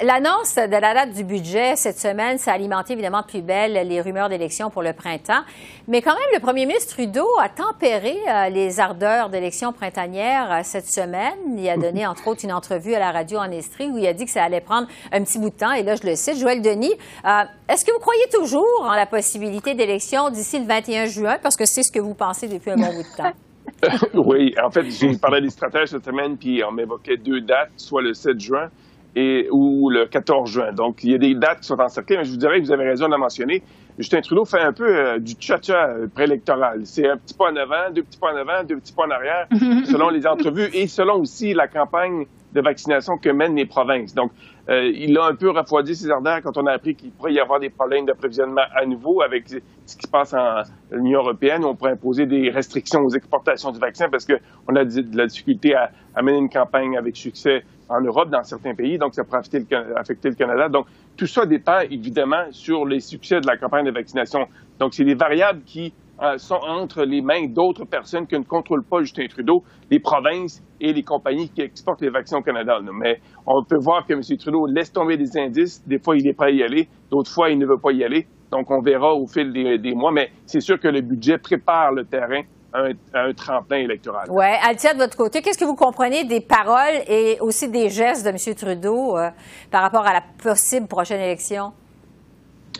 L'annonce 0.03 0.55
de 0.55 0.79
la 0.79 0.93
date 0.93 1.13
du 1.13 1.23
budget 1.23 1.75
cette 1.75 1.97
semaine, 1.97 2.37
ça 2.37 2.51
a 2.51 2.55
alimenté 2.55 2.93
évidemment 2.93 3.21
de 3.21 3.27
plus 3.27 3.41
belle 3.41 3.87
les 3.87 4.01
rumeurs 4.01 4.29
d'élection 4.29 4.69
pour 4.69 4.83
le 4.83 4.93
printemps. 4.93 5.41
Mais 5.87 6.03
quand 6.03 6.13
même, 6.13 6.29
le 6.35 6.39
premier 6.39 6.67
ministre 6.67 6.93
Trudeau 6.93 7.27
a 7.41 7.49
tempéré 7.49 8.15
les 8.51 8.79
ardeurs 8.79 9.29
d'élection 9.29 9.73
printanière 9.73 10.61
cette 10.63 10.87
semaine. 10.87 11.57
Il 11.57 11.67
a 11.67 11.77
donné 11.77 12.05
entre 12.07 12.27
autres 12.27 12.45
une 12.45 12.53
entrevue 12.53 12.93
à 12.93 12.99
la 12.99 13.11
radio 13.11 13.39
en 13.39 13.49
Estrie 13.49 13.87
où 13.87 13.97
il 13.97 14.05
a 14.05 14.13
dit 14.13 14.25
que 14.25 14.31
ça 14.31 14.43
allait 14.43 14.61
prendre 14.61 14.87
un 15.11 15.23
petit 15.23 15.39
bout 15.39 15.49
de 15.49 15.55
temps. 15.55 15.73
Et 15.73 15.83
là, 15.83 15.95
je 15.95 16.07
le 16.07 16.15
cite, 16.15 16.37
Joël 16.37 16.61
Denis, 16.61 16.93
euh, 17.25 17.29
est-ce 17.69 17.85
que 17.85 17.91
vous 17.91 17.99
croyez 17.99 18.25
toujours 18.31 18.83
en 18.83 18.95
la 18.95 19.05
possibilité 19.05 19.73
d'élection 19.73 20.29
d'ici 20.29 20.59
le 20.59 20.65
21 20.65 21.05
juin? 21.05 21.37
Parce 21.41 21.55
que 21.55 21.65
c'est 21.65 21.83
ce 21.83 21.91
que 21.91 21.99
vous 21.99 22.13
pensez 22.13 22.47
depuis 22.47 22.71
un 22.71 22.75
bon 22.75 22.93
bout 22.93 23.03
de 23.03 23.17
temps. 23.17 23.31
oui, 24.13 24.53
en 24.61 24.69
fait, 24.69 24.89
j'ai 24.89 25.17
parlé 25.17 25.41
des 25.41 25.49
stratèges 25.49 25.89
cette 25.89 26.05
semaine, 26.05 26.37
puis 26.37 26.61
on 26.67 26.71
m'évoquait 26.71 27.17
deux 27.17 27.41
dates, 27.41 27.71
soit 27.77 28.01
le 28.01 28.13
7 28.13 28.39
juin 28.39 28.69
et, 29.15 29.47
ou 29.51 29.89
le 29.89 30.05
14 30.05 30.49
juin. 30.49 30.71
Donc, 30.73 31.03
il 31.03 31.11
y 31.11 31.15
a 31.15 31.17
des 31.17 31.35
dates 31.35 31.61
qui 31.61 31.67
sont 31.67 31.79
encerclées, 31.79 32.17
mais 32.17 32.23
je 32.23 32.31
vous 32.31 32.37
dirais 32.37 32.59
que 32.59 32.65
vous 32.65 32.71
avez 32.71 32.87
raison 32.87 33.07
de 33.07 33.11
la 33.11 33.17
mentionner. 33.17 33.63
Justin 33.97 34.21
Trudeau 34.21 34.45
fait 34.45 34.61
un 34.61 34.71
peu 34.71 34.87
euh, 34.87 35.19
du 35.19 35.33
tcha-tcha 35.33 35.89
euh, 35.89 36.07
préélectoral. 36.13 36.85
C'est 36.85 37.07
un 37.07 37.17
petit 37.17 37.33
pas 37.33 37.51
en 37.51 37.55
avant, 37.55 37.91
deux 37.93 38.03
petits 38.03 38.19
pas 38.19 38.31
en 38.33 38.37
avant, 38.37 38.63
deux 38.63 38.77
petits 38.77 38.93
pas 38.93 39.03
en 39.03 39.11
arrière, 39.11 39.47
selon 39.85 40.09
les 40.09 40.25
entrevues 40.25 40.69
et 40.73 40.87
selon 40.87 41.15
aussi 41.19 41.53
la 41.53 41.67
campagne 41.67 42.25
de 42.53 42.61
vaccination 42.61 43.17
que 43.17 43.29
mènent 43.29 43.55
les 43.55 43.65
provinces. 43.65 44.13
Donc, 44.13 44.31
euh, 44.69 44.91
il 44.93 45.17
a 45.17 45.25
un 45.25 45.35
peu 45.35 45.49
refroidi 45.49 45.95
ses 45.95 46.11
ardeurs 46.11 46.41
quand 46.43 46.55
on 46.57 46.67
a 46.67 46.73
appris 46.73 46.95
qu'il 46.95 47.09
pourrait 47.11 47.33
y 47.33 47.39
avoir 47.39 47.59
des 47.59 47.71
problèmes 47.71 48.05
d'approvisionnement 48.05 48.61
à 48.75 48.85
nouveau 48.85 49.21
avec 49.23 49.49
ce 49.49 49.95
qui 49.95 50.03
se 50.03 50.07
passe 50.07 50.33
en 50.33 50.61
Union 50.95 51.19
européenne. 51.19 51.65
On 51.65 51.75
pourrait 51.75 51.93
imposer 51.93 52.27
des 52.27 52.51
restrictions 52.51 53.01
aux 53.01 53.09
exportations 53.09 53.71
du 53.71 53.79
vaccin 53.79 54.09
parce 54.09 54.25
qu'on 54.25 54.75
a 54.75 54.85
de 54.85 55.17
la 55.17 55.25
difficulté 55.25 55.73
à, 55.73 55.91
mener 56.21 56.37
une 56.37 56.49
campagne 56.49 56.97
avec 56.97 57.15
succès 57.15 57.63
en 57.87 58.01
Europe, 58.01 58.29
dans 58.29 58.43
certains 58.43 58.75
pays, 58.75 58.99
donc 58.99 59.15
ça 59.15 59.23
pourrait 59.23 59.39
affecter 59.39 59.65
le, 59.67 59.97
affecter 59.97 60.29
le 60.29 60.35
Canada. 60.35 60.69
Donc, 60.69 60.85
tout 61.17 61.25
ça 61.25 61.47
dépend 61.47 61.79
évidemment 61.89 62.45
sur 62.51 62.85
les 62.85 62.99
succès 62.99 63.41
de 63.41 63.47
la 63.47 63.57
campagne 63.57 63.85
de 63.85 63.91
vaccination. 63.91 64.47
Donc, 64.77 64.93
c'est 64.93 65.05
des 65.05 65.15
variables 65.15 65.61
qui 65.65 65.91
euh, 66.21 66.37
sont 66.37 66.59
entre 66.67 67.03
les 67.03 67.21
mains 67.21 67.47
d'autres 67.47 67.85
personnes 67.85 68.27
qui 68.27 68.37
ne 68.37 68.43
contrôlent 68.43 68.83
pas 68.83 68.99
Justin 69.01 69.27
Trudeau, 69.27 69.63
les 69.89 69.99
provinces 69.99 70.61
et 70.81 70.91
les 70.91 71.03
compagnies 71.03 71.49
qui 71.49 71.61
exportent 71.61 72.01
les 72.01 72.09
vaccins 72.09 72.39
au 72.39 72.41
Canada. 72.41 72.79
Mais 72.93 73.21
on 73.45 73.63
peut 73.63 73.77
voir 73.79 74.05
que 74.05 74.13
M. 74.13 74.21
Trudeau 74.37 74.65
laisse 74.65 74.91
tomber 74.91 75.15
des 75.15 75.37
indices. 75.37 75.81
Des 75.87 75.97
fois, 75.97 76.17
il 76.17 76.27
est 76.27 76.33
prêt 76.33 76.47
à 76.47 76.51
y 76.51 76.61
aller. 76.61 76.89
D'autres 77.09 77.31
fois, 77.31 77.49
il 77.49 77.57
ne 77.57 77.65
veut 77.65 77.77
pas 77.77 77.93
y 77.93 78.03
aller. 78.03 78.27
Donc, 78.51 78.69
on 78.69 78.81
verra 78.81 79.13
au 79.13 79.27
fil 79.27 79.53
des, 79.53 79.93
mois. 79.93 80.11
Mais 80.11 80.31
c'est 80.45 80.59
sûr 80.59 80.77
que 80.79 80.89
le 80.89 81.01
budget 81.01 81.37
prépare 81.37 81.93
le 81.93 82.03
terrain 82.03 82.41
à 82.73 82.83
un, 83.13 83.33
tremplin 83.33 83.77
électoral. 83.77 84.27
Oui. 84.29 84.45
Altia, 84.61 84.93
de 84.93 84.99
votre 84.99 85.15
côté, 85.15 85.41
qu'est-ce 85.41 85.57
que 85.57 85.65
vous 85.65 85.75
comprenez 85.75 86.25
des 86.25 86.41
paroles 86.41 87.01
et 87.07 87.37
aussi 87.39 87.69
des 87.69 87.89
gestes 87.89 88.25
de 88.25 88.29
M. 88.29 88.55
Trudeau 88.55 89.17
euh, 89.17 89.29
par 89.71 89.83
rapport 89.83 90.05
à 90.05 90.13
la 90.13 90.21
possible 90.43 90.87
prochaine 90.87 91.21
élection? 91.21 91.71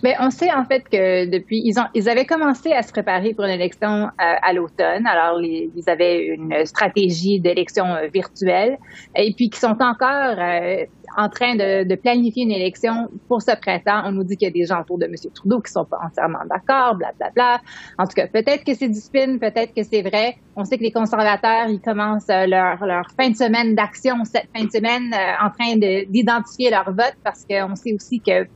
Mais 0.03 0.15
on 0.19 0.29
sait 0.29 0.51
en 0.51 0.65
fait 0.65 0.87
que 0.89 1.25
depuis, 1.25 1.61
ils, 1.63 1.79
ont, 1.79 1.85
ils 1.93 2.09
avaient 2.09 2.25
commencé 2.25 2.71
à 2.71 2.81
se 2.81 2.91
préparer 2.91 3.33
pour 3.33 3.45
une 3.45 3.51
élection 3.51 4.05
euh, 4.05 4.07
à 4.17 4.53
l'automne. 4.53 5.05
Alors, 5.07 5.41
ils, 5.41 5.71
avaient 5.87 6.25
une 6.25 6.65
stratégie 6.65 7.39
d'élection 7.39 7.85
euh, 7.85 8.07
virtuelle 8.07 8.77
et 9.15 9.33
puis 9.33 9.49
qui 9.49 9.59
sont 9.59 9.77
encore 9.79 10.37
euh, 10.37 10.85
en 11.17 11.29
train 11.29 11.55
de, 11.55 11.95
planifier 11.95 12.43
une 12.43 12.51
élection 12.51 13.09
pour 13.27 13.41
ce 13.41 13.55
printemps. 13.59 14.01
On 14.05 14.11
nous 14.11 14.23
dit 14.23 14.37
qu'il 14.37 14.47
y 14.47 14.51
a 14.51 14.53
des 14.53 14.65
gens 14.65 14.81
autour 14.81 14.97
de 14.97 15.05
M. 15.05 15.13
Trudeau 15.33 15.59
qui 15.61 15.71
sont 15.71 15.85
pas 15.85 15.99
entièrement 16.03 16.39
d'accord, 16.49 16.95
blablabla. 16.95 17.31
Bla. 17.33 17.61
En 17.97 18.05
tout 18.05 18.13
cas, 18.13 18.27
peut-être 18.27 18.63
que 18.63 18.73
c'est 18.73 18.87
du 18.87 18.99
spin, 18.99 19.37
peut-être 19.37 19.73
que 19.73 19.83
c'est 19.83 20.01
vrai. 20.01 20.37
On 20.55 20.63
sait 20.63 20.77
que 20.77 20.83
les 20.83 20.91
conservateurs, 20.91 21.67
ils 21.67 21.81
commencent 21.81 22.27
leur, 22.27 22.85
leur 22.85 23.05
fin 23.19 23.29
de 23.29 23.35
semaine 23.35 23.75
d'action 23.75 24.23
cette 24.25 24.47
fin 24.55 24.65
de 24.65 24.71
semaine 24.71 25.13
en 25.41 25.49
train 25.49 25.75
d'identifier 26.07 26.69
leur 26.69 26.91
vote 26.91 27.15
parce 27.23 27.45
qu'on 27.45 27.75
sait 27.75 27.93
aussi 27.93 28.19
que 28.19 28.47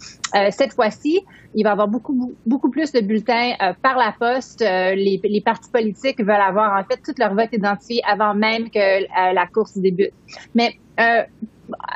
cette 0.52 0.74
fois-ci, 0.74 1.24
il 1.56 1.64
va 1.64 1.70
y 1.70 1.72
avoir 1.72 1.88
beaucoup, 1.88 2.34
beaucoup 2.46 2.70
plus 2.70 2.92
de 2.92 3.02
bulletins 3.02 3.54
euh, 3.62 3.74
par 3.82 3.98
la 3.98 4.14
poste. 4.18 4.62
Euh, 4.62 4.96
les, 4.96 5.42
partis 5.44 5.70
politiques 5.70 6.20
veulent 6.20 6.32
avoir 6.32 6.80
en 6.80 6.84
fait 6.84 7.00
tout 7.04 7.14
leur 7.18 7.34
vote 7.36 7.50
identifié 7.52 8.02
avant 8.08 8.34
même 8.34 8.70
que 8.70 8.80
euh, 8.80 9.34
la 9.34 9.48
course 9.48 9.78
débute. 9.78 10.14
Mais 10.56 10.78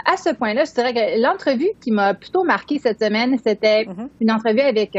à 0.06 0.18
ce 0.18 0.30
point-là, 0.34 0.64
je 0.66 0.74
dirais 0.74 0.94
que 0.94 1.22
l'entrevue 1.22 1.72
qui 1.82 1.92
m'a 1.92 2.14
plutôt 2.14 2.44
marqué 2.44 2.80
cette 2.80 3.04
semaine, 3.04 3.38
c'était 3.46 3.84
mm-hmm. 3.84 4.08
une 4.22 4.32
entrevue 4.32 4.62
avec 4.62 4.98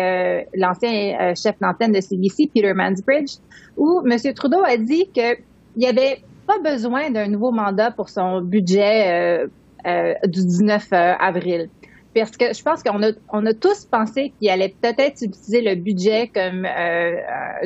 l'ancien 0.54 1.34
chef 1.34 1.58
d'antenne 1.60 1.92
de 1.92 2.00
CBC, 2.00 2.50
Peter 2.54 2.74
Mansbridge, 2.74 3.36
où 3.76 4.02
M. 4.06 4.18
Trudeau 4.34 4.62
a 4.64 4.76
dit 4.76 5.08
qu'il 5.12 5.38
n'y 5.76 5.86
avait 5.86 6.22
pas 6.46 6.58
besoin 6.58 7.10
d'un 7.10 7.28
nouveau 7.28 7.50
mandat 7.50 7.90
pour 7.90 8.08
son 8.10 8.42
budget 8.42 9.46
du 9.84 10.44
19 10.44 10.88
avril 10.92 11.70
parce 12.14 12.36
que 12.36 12.52
je 12.52 12.62
pense 12.62 12.82
qu'on 12.82 13.02
a, 13.02 13.10
on 13.32 13.44
a 13.46 13.54
tous 13.54 13.84
pensé 13.84 14.32
qu'il 14.38 14.50
allait 14.50 14.74
peut-être 14.80 15.22
utiliser 15.22 15.62
le 15.62 15.74
budget 15.74 16.28
comme 16.28 16.66
euh, 16.66 17.16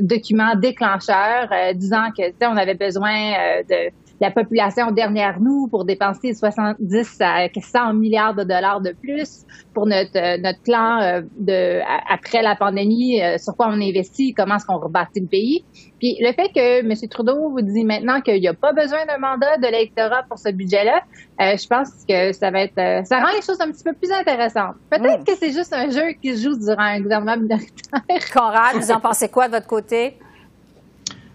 document 0.00 0.54
déclencheur, 0.56 1.48
euh, 1.52 1.72
disant 1.74 2.10
que 2.16 2.22
on 2.44 2.56
avait 2.56 2.74
besoin 2.74 3.14
euh, 3.14 3.62
de 3.68 3.92
la 4.22 4.30
population 4.30 4.90
derrière 4.90 5.40
nous 5.40 5.68
pour 5.68 5.84
dépenser 5.84 6.32
70 6.32 7.18
à 7.20 7.48
100 7.54 7.94
milliards 7.94 8.34
de 8.34 8.44
dollars 8.44 8.80
de 8.80 8.92
plus 8.92 9.44
pour 9.74 9.86
notre, 9.86 10.40
notre 10.40 10.62
plan 10.62 11.22
de, 11.38 11.80
après 12.10 12.40
la 12.40 12.56
pandémie, 12.56 13.20
sur 13.38 13.54
quoi 13.56 13.66
on 13.68 13.80
investit, 13.80 14.32
comment 14.32 14.56
est-ce 14.56 14.66
qu'on 14.66 14.78
rebâtit 14.78 15.20
le 15.20 15.26
pays. 15.26 15.64
Puis 15.98 16.16
le 16.20 16.32
fait 16.32 16.48
que 16.52 16.80
M. 16.80 16.92
Trudeau 17.08 17.50
vous 17.50 17.62
dit 17.62 17.84
maintenant 17.84 18.20
qu'il 18.20 18.40
n'y 18.40 18.48
a 18.48 18.54
pas 18.54 18.72
besoin 18.72 19.06
d'un 19.06 19.18
mandat 19.18 19.56
de 19.58 19.66
l'électorat 19.66 20.24
pour 20.28 20.38
ce 20.38 20.50
budget-là, 20.50 21.02
euh, 21.40 21.56
je 21.56 21.66
pense 21.66 21.90
que 22.08 22.32
ça 22.32 22.50
va 22.50 22.62
être, 22.62 22.78
euh, 22.78 23.04
ça 23.04 23.20
rend 23.20 23.32
les 23.34 23.42
choses 23.42 23.60
un 23.60 23.70
petit 23.70 23.84
peu 23.84 23.92
plus 23.92 24.10
intéressantes. 24.12 24.76
Peut-être 24.90 25.20
hmm. 25.20 25.24
que 25.24 25.36
c'est 25.36 25.52
juste 25.52 25.72
un 25.72 25.90
jeu 25.90 26.12
qui 26.20 26.36
se 26.36 26.42
joue 26.42 26.56
durant 26.56 26.82
un 26.82 27.00
gouvernement 27.00 27.36
minoritaire. 27.36 28.30
Conrad, 28.32 28.76
vous 28.76 28.90
en 28.90 29.00
pensez 29.00 29.28
quoi 29.28 29.48
de 29.48 29.52
votre 29.52 29.66
côté? 29.66 30.18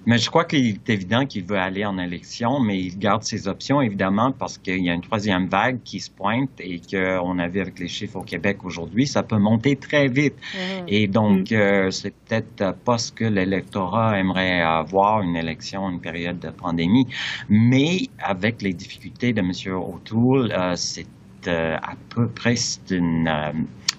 Mais 0.07 0.17
je 0.19 0.29
crois 0.29 0.45
qu'il 0.45 0.65
est 0.67 0.89
évident 0.89 1.25
qu'il 1.25 1.43
veut 1.43 1.57
aller 1.57 1.83
en 1.83 1.97
élection, 1.97 2.61
mais 2.61 2.79
il 2.79 2.97
garde 2.97 3.23
ses 3.23 3.49
options, 3.49 3.81
évidemment, 3.81 4.31
parce 4.31 4.57
qu'il 4.57 4.81
y 4.81 4.89
a 4.89 4.93
une 4.93 5.01
troisième 5.01 5.47
vague 5.47 5.81
qui 5.83 5.99
se 5.99 6.09
pointe 6.09 6.49
et 6.61 6.79
qu'on 6.79 7.37
a 7.39 7.47
vu 7.49 7.59
avec 7.59 7.77
les 7.77 7.89
chiffres 7.89 8.15
au 8.15 8.21
Québec 8.23 8.63
aujourd'hui, 8.63 9.05
ça 9.05 9.21
peut 9.21 9.37
monter 9.37 9.75
très 9.75 10.07
vite. 10.07 10.35
Mm-hmm. 10.35 10.83
Et 10.87 11.07
donc, 11.07 11.51
mm. 11.51 11.55
euh, 11.55 11.91
c'est 11.91 12.13
peut-être 12.15 12.77
pas 12.85 12.97
ce 12.97 13.11
que 13.11 13.25
l'électorat 13.25 14.17
aimerait 14.17 14.61
avoir, 14.61 15.21
une 15.23 15.35
élection, 15.35 15.89
une 15.89 15.99
période 15.99 16.39
de 16.39 16.51
pandémie. 16.51 17.07
Mais 17.49 18.07
avec 18.17 18.61
les 18.61 18.71
difficultés 18.71 19.33
de 19.33 19.41
M. 19.41 19.51
O'Toole, 19.75 20.53
euh, 20.53 20.75
c'est 20.75 21.05
euh, 21.47 21.75
à 21.75 21.95
peu 22.09 22.29
près 22.29 22.55
une 22.91 23.29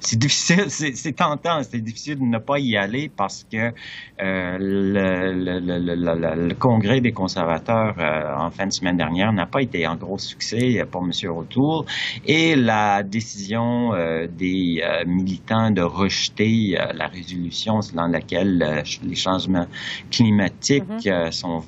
c'est 0.00 0.18
difficile, 0.18 0.64
c'est 0.68 1.12
tentant, 1.12 1.62
c'est 1.62 1.80
difficile 1.80 2.18
de 2.18 2.24
ne 2.24 2.38
pas 2.38 2.58
y 2.58 2.76
aller 2.76 3.10
parce 3.14 3.44
que 3.50 3.56
euh, 3.56 4.56
le, 4.58 5.32
le, 5.32 5.60
le, 5.60 6.48
le, 6.48 6.54
congrès 6.54 7.00
des 7.00 7.12
conservateurs 7.12 7.94
euh, 7.98 8.34
en 8.36 8.50
fin 8.50 8.66
de 8.66 8.72
semaine 8.72 8.96
dernière 8.96 9.32
n'a 9.32 9.46
pas 9.46 9.62
été 9.62 9.84
un 9.84 9.96
gros 9.96 10.18
succès 10.18 10.84
pour 10.90 11.02
M. 11.02 11.10
O'Toole 11.30 11.84
et 12.26 12.56
la 12.56 13.02
décision 13.02 13.94
euh, 13.94 14.26
des 14.26 14.82
militants 15.06 15.70
de 15.70 15.82
rejeter 15.82 16.76
la 16.94 17.06
résolution 17.06 17.80
selon 17.80 18.06
laquelle 18.06 18.84
les 19.02 19.14
changements 19.14 19.66
climatiques 20.10 20.84
mm-hmm. 20.84 21.32
sont 21.32 21.64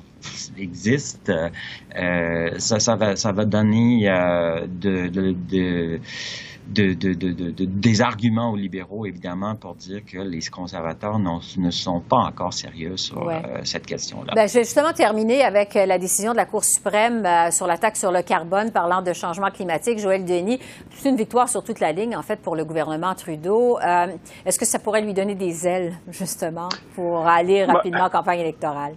existent, 0.57 1.49
ça, 1.95 2.79
ça, 2.79 2.95
va, 2.95 3.15
ça 3.15 3.31
va 3.31 3.45
donner 3.45 4.03
de, 4.67 5.07
de, 5.07 5.35
de 5.49 5.99
de, 6.71 6.93
de, 6.93 7.13
de, 7.13 7.65
des 7.65 8.01
arguments 8.01 8.51
aux 8.51 8.55
libéraux, 8.55 9.05
évidemment, 9.05 9.55
pour 9.55 9.75
dire 9.75 10.01
que 10.05 10.17
les 10.17 10.41
conservateurs 10.41 11.19
ne 11.19 11.71
sont 11.71 11.99
pas 11.99 12.17
encore 12.17 12.53
sérieux 12.53 12.97
sur 12.97 13.29
euh, 13.29 13.39
cette 13.63 13.85
question-là. 13.85 14.33
Ben, 14.35 14.47
je 14.47 14.53
vais 14.55 14.63
justement 14.63 14.93
terminer 14.93 15.43
avec 15.43 15.75
euh, 15.75 15.85
la 15.85 15.97
décision 15.97 16.31
de 16.31 16.37
la 16.37 16.45
Cour 16.45 16.63
suprême 16.63 17.25
euh, 17.25 17.51
sur 17.51 17.67
la 17.67 17.77
taxe 17.77 17.99
sur 17.99 18.11
le 18.11 18.21
carbone, 18.21 18.71
parlant 18.71 19.01
de 19.01 19.13
changement 19.13 19.51
climatique. 19.51 19.99
Joël 19.99 20.25
Denis, 20.25 20.59
c'est 20.91 21.09
une 21.09 21.17
victoire 21.17 21.49
sur 21.49 21.63
toute 21.63 21.79
la 21.79 21.91
ligne, 21.91 22.15
en 22.15 22.23
fait, 22.23 22.37
pour 22.37 22.55
le 22.55 22.65
gouvernement 22.65 23.13
Trudeau. 23.15 23.77
Est-ce 24.45 24.57
que 24.57 24.65
ça 24.65 24.79
pourrait 24.79 25.01
lui 25.01 25.13
donner 25.13 25.35
des 25.35 25.67
ailes, 25.67 25.93
justement, 26.09 26.69
pour 26.95 27.27
aller 27.27 27.65
ben, 27.65 27.73
rapidement 27.73 28.05
en 28.05 28.09
campagne 28.09 28.39
électorale? 28.39 28.93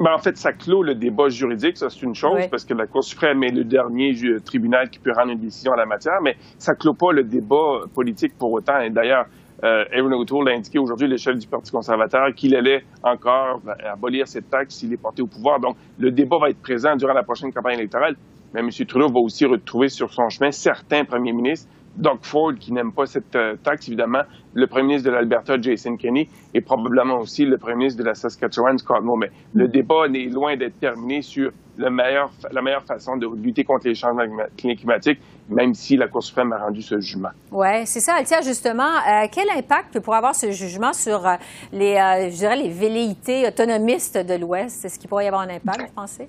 Ben, 0.00 0.12
en 0.12 0.18
fait, 0.18 0.36
ça 0.36 0.52
clôt 0.52 0.82
le 0.82 0.94
débat 0.94 1.28
juridique, 1.28 1.76
ça 1.76 1.88
c'est 1.88 2.02
une 2.02 2.16
chose, 2.16 2.48
parce 2.50 2.64
que 2.64 2.74
la 2.74 2.86
Cour 2.86 3.04
suprême 3.04 3.44
est 3.44 3.52
le 3.52 3.62
dernier 3.62 4.12
tribunal 4.44 4.90
qui 4.90 4.98
peut 4.98 5.12
rendre 5.12 5.30
une 5.30 5.38
décision 5.38 5.72
en 5.72 5.76
la 5.76 5.86
matière, 5.86 6.20
mais 6.20 6.36
ça 6.58 6.74
clôt 6.74 6.94
pas 6.94 7.12
le 7.12 7.22
débat 7.22 7.82
politique 7.94 8.36
pour 8.36 8.50
autant. 8.52 8.80
Et 8.80 8.90
d'ailleurs, 8.90 9.26
euh, 9.62 9.84
Aaron 9.92 10.12
O'Toole 10.12 10.48
a 10.48 10.52
indiqué 10.52 10.80
aujourd'hui, 10.80 11.06
le 11.06 11.16
chef 11.16 11.38
du 11.38 11.46
Parti 11.46 11.70
conservateur, 11.70 12.34
qu'il 12.34 12.56
allait 12.56 12.84
encore 13.04 13.60
abolir 13.84 14.26
cette 14.26 14.50
taxe 14.50 14.74
s'il 14.74 14.92
est 14.92 15.00
porté 15.00 15.22
au 15.22 15.26
pouvoir. 15.26 15.60
Donc, 15.60 15.76
le 15.98 16.10
débat 16.10 16.38
va 16.38 16.50
être 16.50 16.60
présent 16.60 16.96
durant 16.96 17.12
la 17.12 17.22
prochaine 17.22 17.52
campagne 17.52 17.78
électorale. 17.78 18.16
Mais 18.52 18.60
M. 18.60 18.70
Trudeau 18.70 19.08
va 19.08 19.20
aussi 19.20 19.46
retrouver 19.46 19.88
sur 19.88 20.12
son 20.12 20.28
chemin 20.28 20.50
certains 20.50 21.04
premiers 21.04 21.32
ministres 21.32 21.68
Doug 21.96 22.18
Ford, 22.22 22.54
qui 22.58 22.72
n'aime 22.72 22.92
pas 22.92 23.06
cette 23.06 23.34
euh, 23.36 23.56
taxe, 23.62 23.88
évidemment, 23.88 24.22
le 24.52 24.66
premier 24.66 24.84
ministre 24.84 25.08
de 25.08 25.14
l'Alberta, 25.14 25.60
Jason 25.60 25.96
Kenney, 25.96 26.28
et 26.52 26.60
probablement 26.60 27.18
aussi 27.18 27.44
le 27.44 27.56
premier 27.58 27.76
ministre 27.76 28.02
de 28.02 28.06
la 28.06 28.14
Saskatchewan, 28.14 28.78
Scott. 28.78 29.02
Mais 29.18 29.30
le 29.52 29.68
débat 29.68 30.06
est 30.06 30.32
loin 30.32 30.56
d'être 30.56 30.78
terminé 30.80 31.22
sur 31.22 31.50
le 31.76 31.90
meilleur, 31.90 32.30
la 32.52 32.62
meilleure 32.62 32.84
façon 32.84 33.16
de 33.16 33.28
lutter 33.36 33.64
contre 33.64 33.88
les 33.88 33.94
changements 33.94 34.24
climatiques, 34.56 35.20
même 35.48 35.74
si 35.74 35.96
la 35.96 36.08
Cour 36.08 36.22
suprême 36.22 36.52
a 36.52 36.58
rendu 36.58 36.82
ce 36.82 37.00
jugement. 37.00 37.30
Oui, 37.50 37.84
c'est 37.86 38.00
ça, 38.00 38.14
Altia, 38.14 38.40
justement. 38.42 38.82
Euh, 38.82 39.26
quel 39.30 39.50
impact 39.50 40.00
pourrait 40.00 40.18
avoir 40.18 40.34
ce 40.34 40.50
jugement 40.50 40.92
sur 40.92 41.26
euh, 41.26 41.34
les, 41.72 41.96
je 42.30 42.36
dirais, 42.36 42.56
les 42.56 42.70
velléités 42.70 43.46
autonomistes 43.46 44.18
de 44.18 44.34
l'Ouest? 44.34 44.84
Est-ce 44.84 44.98
qu'il 44.98 45.08
pourrait 45.08 45.24
y 45.24 45.28
avoir 45.28 45.42
un 45.42 45.50
impact, 45.50 45.80
vous 45.88 45.94
pensez? 45.94 46.28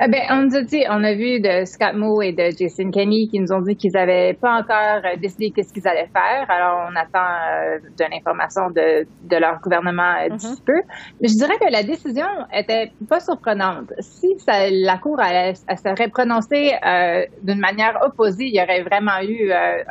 Eh 0.00 0.06
ben, 0.06 0.22
on 0.30 0.42
nous 0.44 0.54
a 0.54 0.62
dit, 0.62 0.84
on 0.88 1.02
a 1.02 1.12
vu 1.14 1.40
de 1.40 1.64
Scott 1.64 1.94
Moe 1.94 2.22
et 2.22 2.32
de 2.32 2.56
Jason 2.56 2.88
Kenney 2.92 3.26
qui 3.26 3.40
nous 3.40 3.52
ont 3.52 3.60
dit 3.60 3.74
qu'ils 3.74 3.90
n'avaient 3.92 4.32
pas 4.32 4.60
encore 4.60 5.02
euh, 5.04 5.16
décidé 5.20 5.50
qu'est-ce 5.50 5.72
qu'ils 5.72 5.88
allaient 5.88 6.10
faire. 6.12 6.48
Alors, 6.48 6.88
on 6.88 6.94
attend 6.94 7.18
euh, 7.18 7.78
de 7.98 8.04
l'information 8.08 8.70
de, 8.70 9.08
de, 9.24 9.36
leur 9.36 9.60
gouvernement 9.60 10.14
un 10.20 10.36
petit 10.36 10.46
mm-hmm. 10.46 10.64
peu. 10.64 10.80
Mais 11.20 11.26
je 11.26 11.34
dirais 11.34 11.58
que 11.58 11.72
la 11.72 11.82
décision 11.82 12.28
était 12.54 12.92
pas 13.08 13.18
surprenante. 13.18 13.92
Si 13.98 14.38
ça, 14.38 14.70
la 14.70 14.98
Cour 14.98 15.20
elle, 15.20 15.56
serait 15.56 16.08
prononcée 16.08 16.74
euh, 16.86 17.24
d'une 17.42 17.58
manière 17.58 17.98
opposée, 18.02 18.44
il 18.44 18.54
y 18.54 18.62
aurait 18.62 18.82
vraiment 18.82 19.20
eu 19.22 19.50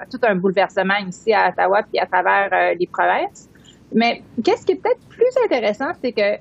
tout 0.09 0.19
un 0.23 0.35
bouleversement 0.35 0.97
ici 1.05 1.33
à 1.33 1.49
Ottawa 1.49 1.81
puis 1.83 1.99
à 1.99 2.05
travers 2.05 2.75
les 2.79 2.87
provinces. 2.87 3.49
Mais 3.93 4.21
qu'est-ce 4.43 4.65
qui 4.65 4.73
est 4.73 4.81
peut-être 4.81 5.05
plus 5.09 5.43
intéressant, 5.45 5.91
c'est 6.01 6.11
que 6.11 6.37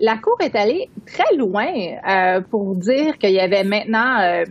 la 0.00 0.16
Cour 0.16 0.36
est 0.40 0.54
allée 0.54 0.88
très 1.06 1.36
loin 1.36 1.66
euh, 1.66 2.40
pour 2.40 2.74
dire 2.76 3.18
qu'il 3.18 3.32
y 3.32 3.40
avait 3.40 3.64
maintenant 3.64 4.20
euh, 4.20 4.44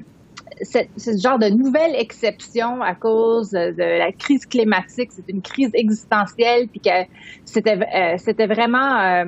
ce 0.61 1.17
genre 1.21 1.39
de 1.39 1.49
nouvelle 1.49 1.95
exception 1.95 2.81
à 2.81 2.95
cause 2.95 3.51
de 3.51 3.97
la 3.99 4.11
crise 4.11 4.45
climatique. 4.45 5.11
C'est 5.11 5.27
une 5.27 5.41
crise 5.41 5.71
existentielle, 5.73 6.67
puis 6.67 6.79
que 6.79 6.89
c'était 7.45 7.79
euh, 7.79 8.45
vraiment 8.47 9.25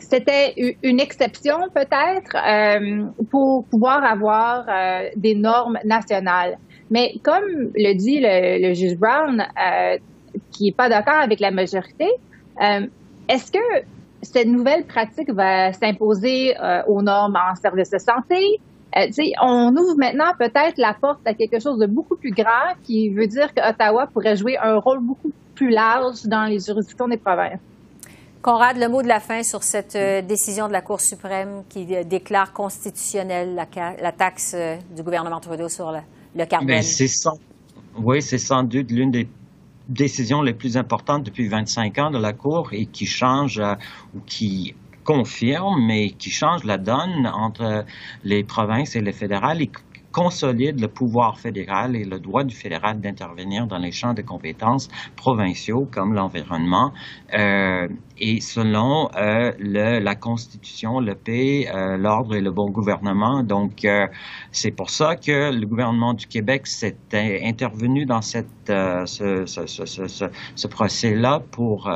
c'était 0.00 0.54
une 0.82 0.98
exception 0.98 1.68
peut-être 1.72 2.36
pour 3.30 3.64
pouvoir 3.66 4.02
avoir 4.04 4.66
des 5.16 5.34
normes 5.34 5.78
nationales. 5.84 6.58
Mais 6.90 7.14
comme 7.22 7.70
le 7.74 7.94
dit 7.94 8.20
le, 8.20 8.74
juge 8.74 8.96
Brown, 8.96 9.44
qui 10.50 10.68
est 10.68 10.76
pas 10.76 10.88
d'accord 10.88 11.20
avec 11.20 11.38
la 11.38 11.50
majorité, 11.50 12.08
est-ce 13.30 13.52
que 13.52 13.86
cette 14.22 14.48
nouvelle 14.48 14.84
pratique 14.86 15.32
va 15.32 15.72
s'imposer 15.72 16.56
euh, 16.58 16.82
aux 16.88 17.00
normes 17.00 17.36
en 17.36 17.54
service 17.54 17.90
de 17.90 17.98
santé? 17.98 18.60
Euh, 18.96 19.06
on 19.40 19.70
ouvre 19.76 19.96
maintenant 19.96 20.32
peut-être 20.36 20.76
la 20.78 20.94
porte 21.00 21.20
à 21.24 21.34
quelque 21.34 21.60
chose 21.60 21.78
de 21.78 21.86
beaucoup 21.86 22.16
plus 22.16 22.32
grand 22.32 22.74
qui 22.82 23.08
veut 23.10 23.28
dire 23.28 23.54
qu'Ottawa 23.54 24.08
pourrait 24.12 24.34
jouer 24.34 24.58
un 24.58 24.78
rôle 24.78 24.98
beaucoup 25.00 25.30
plus 25.54 25.70
large 25.70 26.24
dans 26.24 26.46
les 26.46 26.58
juridictions 26.58 27.06
des 27.06 27.18
provinces. 27.18 27.60
Conrad, 28.42 28.76
le 28.78 28.88
mot 28.88 29.02
de 29.02 29.08
la 29.08 29.20
fin 29.20 29.44
sur 29.44 29.62
cette 29.62 29.94
euh, 29.94 30.22
décision 30.22 30.66
de 30.66 30.72
la 30.72 30.80
Cour 30.80 31.00
suprême 31.00 31.62
qui 31.68 31.86
déclare 32.04 32.52
constitutionnelle 32.52 33.54
la, 33.54 34.12
taxe 34.12 34.56
du 34.96 35.02
gouvernement 35.04 35.38
Trudeau 35.38 35.68
sur 35.68 35.92
le, 35.92 36.00
le 36.34 36.46
carbone. 36.46 36.68
Ben, 36.68 36.82
oui, 38.02 38.22
c'est 38.22 38.38
sans 38.38 38.64
doute 38.64 38.90
l'une 38.90 39.10
des 39.10 39.28
décision 39.90 40.40
les 40.40 40.54
plus 40.54 40.76
importantes 40.76 41.24
depuis 41.24 41.48
25 41.48 41.98
ans 41.98 42.10
de 42.10 42.18
la 42.18 42.32
Cour 42.32 42.70
et 42.72 42.86
qui 42.86 43.06
change 43.06 43.58
euh, 43.58 43.74
ou 44.14 44.20
qui 44.20 44.74
confirme, 45.04 45.84
mais 45.86 46.10
qui 46.10 46.30
change 46.30 46.64
la 46.64 46.78
donne 46.78 47.26
entre 47.26 47.84
les 48.22 48.44
provinces 48.44 48.94
et 48.96 49.00
les 49.00 49.12
fédérales 49.12 49.62
et 49.62 49.70
consolide 50.12 50.80
le 50.80 50.88
pouvoir 50.88 51.38
fédéral 51.38 51.96
et 51.96 52.04
le 52.04 52.18
droit 52.18 52.44
du 52.44 52.54
fédéral 52.54 53.00
d'intervenir 53.00 53.66
dans 53.66 53.78
les 53.78 53.92
champs 53.92 54.14
de 54.14 54.22
compétences 54.22 54.88
provinciaux 55.16 55.88
comme 55.90 56.14
l'environnement. 56.14 56.92
Euh, 57.32 57.88
et 58.20 58.40
selon 58.40 59.08
euh, 59.16 59.52
le, 59.58 59.98
la 59.98 60.14
Constitution, 60.14 61.00
le 61.00 61.14
paix, 61.14 61.68
euh, 61.74 61.96
l'ordre 61.96 62.34
et 62.34 62.40
le 62.40 62.50
bon 62.50 62.70
gouvernement. 62.70 63.42
Donc, 63.42 63.84
euh, 63.84 64.06
c'est 64.52 64.70
pour 64.70 64.90
ça 64.90 65.16
que 65.16 65.52
le 65.52 65.66
gouvernement 65.66 66.12
du 66.14 66.26
Québec 66.26 66.66
s'est 66.66 66.96
intervenu 67.12 68.04
dans 68.04 68.20
cette, 68.20 68.46
euh, 68.68 69.06
ce, 69.06 69.46
ce, 69.46 69.66
ce, 69.66 70.24
ce 70.54 70.66
procès-là 70.66 71.42
pour 71.50 71.90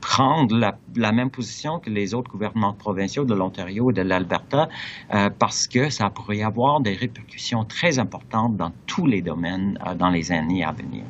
prendre 0.00 0.54
la, 0.54 0.76
la, 0.96 1.12
même 1.12 1.30
position 1.30 1.78
que 1.78 1.88
les 1.88 2.12
autres 2.12 2.30
gouvernements 2.30 2.74
provinciaux 2.74 3.24
de 3.24 3.34
l'Ontario 3.34 3.90
et 3.90 3.94
de 3.94 4.02
l'Alberta, 4.02 4.68
parce 5.38 5.66
que 5.66 5.88
ça 5.88 6.10
pourrait 6.10 6.42
avoir 6.42 6.80
des 6.80 6.94
répercussions 6.94 7.64
très 7.64 7.98
importantes 7.98 8.56
dans 8.56 8.72
tous 8.86 9.06
les 9.06 9.22
domaines 9.22 9.78
dans 9.98 10.10
les 10.10 10.30
années 10.30 10.64
à 10.64 10.72
venir. 10.72 11.04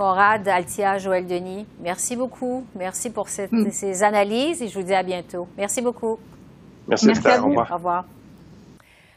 Conrad, 0.00 0.48
Altia, 0.48 0.96
Joël 0.96 1.26
Denis, 1.26 1.66
merci 1.82 2.16
beaucoup. 2.16 2.64
Merci 2.74 3.10
pour 3.10 3.26
mm. 3.26 3.70
ces 3.70 4.02
analyses 4.02 4.62
et 4.62 4.68
je 4.68 4.78
vous 4.78 4.82
dis 4.82 4.94
à 4.94 5.02
bientôt. 5.02 5.46
Merci 5.58 5.82
beaucoup. 5.82 6.18
Merci, 6.88 7.08
merci 7.08 7.28
Au 7.28 7.44
revoir. 7.44 7.70
Au 7.70 7.74
revoir. 7.74 8.04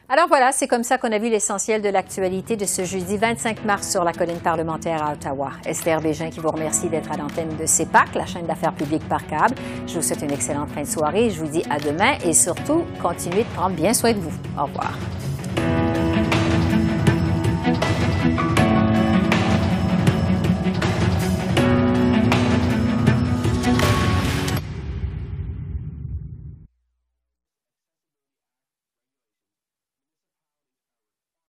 Alors 0.10 0.28
voilà, 0.28 0.52
c'est 0.52 0.68
comme 0.68 0.84
ça 0.84 0.98
qu'on 0.98 1.14
a 1.14 1.20
vu 1.20 1.30
l'essentiel 1.30 1.82
de 1.82 1.88
l'actualité 1.88 2.58
de 2.58 2.66
ce 2.66 2.84
jeudi 2.84 3.16
25 3.16 3.64
mars 3.64 3.90
sur 3.90 4.04
la 4.04 4.12
colline 4.12 4.42
parlementaire 4.42 5.02
à 5.02 5.14
Ottawa. 5.14 5.52
Esther 5.66 6.02
Bégin 6.02 6.30
qui 6.30 6.42
vous 6.42 6.52
remercie 6.52 6.90
d'être 6.90 7.14
à 7.14 7.16
l'antenne 7.16 7.56
de 7.56 7.66
CEPAC, 7.66 8.16
la 8.16 8.26
chaîne 8.26 8.46
d'affaires 8.46 8.74
publiques 8.74 9.08
par 9.08 9.26
câble. 9.26 9.56
Je 9.88 9.96
vous 9.96 10.02
souhaite 10.02 10.22
une 10.22 10.32
excellente 10.34 10.68
fin 10.72 10.82
de 10.82 10.88
soirée. 10.88 11.30
Je 11.30 11.40
vous 11.40 11.50
dis 11.50 11.64
à 11.70 11.80
demain 11.80 12.16
et 12.26 12.34
surtout, 12.34 12.84
continuez 13.02 13.44
de 13.44 13.50
prendre 13.56 13.78
bien 13.78 13.94
soin 13.94 14.12
de 14.12 14.20
vous. 14.20 14.34
Au 14.60 14.66
revoir. 14.66 14.92